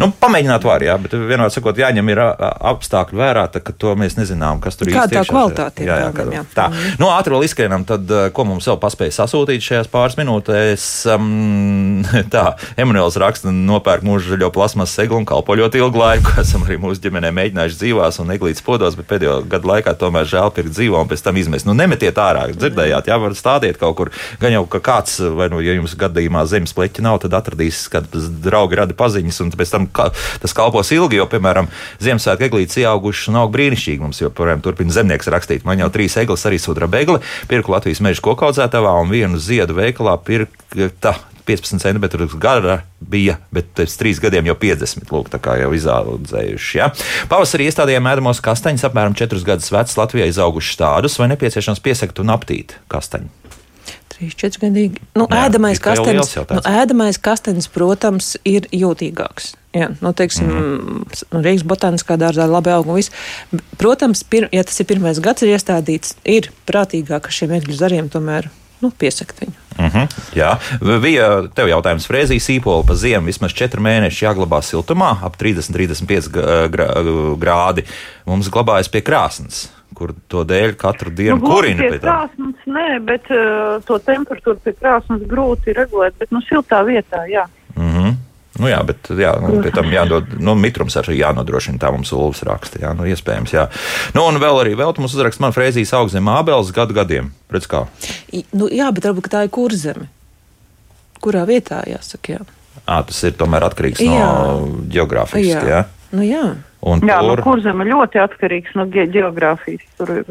[0.00, 4.16] Nu, pamēģināt var, jā, bet vienmēr sakot, jāņem ir apstākļi vērā, tā, ka to mēs
[4.18, 6.42] nezinām, kas tur Kāda tā kvalitāte ir Jā, jā, kāda- jā.
[6.54, 6.68] tā.
[7.00, 10.84] Nu, ātri vēl izskrienam, tad ko mums vēl paspēja sasūtīt šajās pāris minūtēs.
[11.14, 12.02] Um,
[12.34, 12.44] tā,
[12.80, 16.34] Emanuels raksta, nopērk mūža zaļo plasmas seglu un kalpo ļoti ilgu laiku.
[16.44, 20.52] Esam arī mūsu ģimenē mēģinājuši dzīvās un neglītas podos, bet pēdējo gadu laikā tomēr žēl
[20.56, 21.66] pirkt dzīvo un pēc tam izmest.
[21.68, 24.12] Nu, nemetiet ārā, dzirdējāt, jā, var stādiet kaut kur.
[24.42, 28.10] Gan jau, ka kāds, vai nu, ja jums gadījumā zemes pleķi nav, tad atradīs, kad
[28.44, 30.10] draugi rada paziņas, un pēc tam ka,
[30.42, 31.70] tas kalpos ilgi, jo, piemēram,
[32.02, 34.02] Ziemassvētku eglītes ieaugušas un aug brīnišķīgi.
[34.04, 35.66] Mums joprojām turpina zemnieks rakstīt.
[35.68, 40.18] Man jau trīs eglis arī sūta begli, pirku Latvijas meža kokaudzētavā un vienu ziedu veikalā
[40.24, 41.16] pirkta.
[41.48, 45.08] 15 centimetru gara bija, bet pēc trīs gadiem jau 50.
[45.08, 46.76] Lūk, tā kā jau izaudzējuši.
[46.76, 46.90] Ja?
[47.30, 52.36] Pavasarī iestādījām ēdamos kastaņus, apmēram 4 gadus vecus Latvijā izaugušus tādus, vai nepieciešams piesakt un
[52.36, 53.32] aptīt kastaņu.
[54.18, 55.02] 3, 4 gadīgi.
[55.18, 59.52] Nu, Jā, ēdamais, kastenis, nu, ēdamais kastenis, protams, ir jūtīgāks.
[59.76, 61.42] Jā, nu, teiksim, mm.
[61.44, 63.12] Rīgas botāniskā dārzā labi aug un viss.
[63.78, 68.10] Protams, pir, ja tas ir pirmais gads, ir iestādīts, ir prātīgāk, ka šiem egļu zariem
[68.12, 68.50] tomēr
[68.82, 69.56] nu, piesakt viņu.
[69.78, 70.50] Uh -huh, jā,
[71.02, 72.06] bija tev jautājums.
[72.10, 76.30] Frēzijas īpola pa ziemu vismaz 4 mēneši jāglabā siltumā, ap 30-35
[77.38, 77.84] grādi.
[78.26, 83.30] Mums glabājas pie krāsnes, kur to dēļ katru dienu Nu, kurina pie krāsnes, nē, bet
[83.30, 87.46] uh, to temperatūru pie krāsnes grūti regulēt, bet nu siltā vietā, jā.
[88.58, 91.78] Nu jā, bet jā, nu, pie tam jādod, nu, mitrums arī jānodrošina.
[91.82, 92.80] Tā mums Ulus raksta.
[92.82, 93.66] Jā, nu, iespējams, jā.
[94.16, 97.32] Nu, un vēl arī vēl mums uzraksta, man frēzijas augzem ābeles gadu gadiem.
[97.54, 97.84] Redz kā.
[98.52, 100.08] Nu, jā, bet varbūt ka tā ir kurzeme.
[101.22, 102.38] Kurā vietā jāsaka?
[102.38, 102.46] Jā.
[102.88, 104.22] À, tas ir tomēr atkarīgs Jā.
[104.22, 105.48] no geogrāfijas.
[105.50, 105.62] Jā.
[105.68, 105.80] Jā.
[106.14, 106.44] Nu, jā.
[106.88, 109.82] Un jā, tur- nu, kurzeme ļoti atkarīgs no ge geogrāfijas.
[109.98, 110.30] Tur ir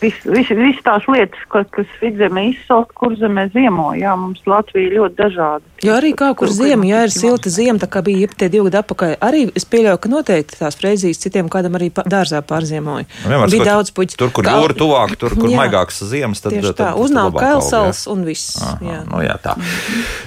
[0.00, 3.92] visas vis, vis tās lietas, ko, kas vidzemē izsaukt, kurzemē ziemo.
[3.96, 5.64] Jā, mums Latvija ļoti dažāda.
[5.84, 8.78] Jo arī kā kur ziema, ja ir silta ziema, tā kā bija tie divi gadi
[8.80, 13.04] atpakaļ, arī es pieļauju, ka noteikti tās freizijas citiem kādam arī pa- dārzā pārziemoja.
[13.24, 14.16] Nu, vienmēr bija daudz puķu.
[14.20, 15.58] Tur, kur Kā- jūra tuvāk, tur, kur Jā.
[15.60, 18.56] maigāks ziemas, tad Tieši tad- tā, tad uznāk kailsals un viss.
[18.80, 19.02] Jā.
[19.10, 19.56] Nu, jā, tā.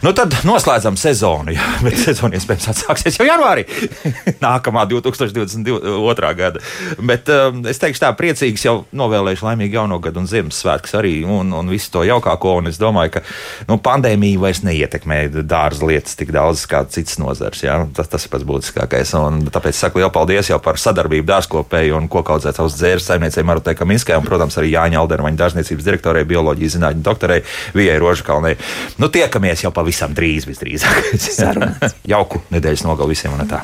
[0.06, 1.52] Nu, tad noslēdzam sezonu.
[1.58, 3.66] Jā, bet sezona iespējams atsāksies jau janvārī.
[4.46, 6.34] Nākamā 2022.
[6.38, 6.60] gada.
[7.02, 11.52] Bet um, es teikšu, tā priecīgs jau novēlēšu laimīgu jauno gadu un Ziemassvētkus arī un,
[11.56, 12.56] un visu to jaukāko.
[12.62, 13.24] Un es domāju, ka
[13.70, 17.64] nu, pandēmija vairs neietekmē dārza lietas tik daudz kā citas nozars.
[17.66, 17.80] Jā.
[17.96, 19.14] Tas, tas ir pats būtiskākais.
[19.20, 23.76] Un tāpēc saku lielu paldies jau par sadarbību dārzkopēju un kokaudzēt savus dzērs saimniecei Marutai
[23.80, 27.42] Kaminskai un, protams, arī Jāņa Aldermaņa dārzniecības direktorei, bioloģijas zinātņu doktorei
[27.78, 28.56] Vijai Rožakalnei.
[29.02, 31.12] Nu, tiekamies jau pavisam drīz, visdrīzāk.
[32.14, 33.64] Jauku nedēļas nogalu visiem un tā.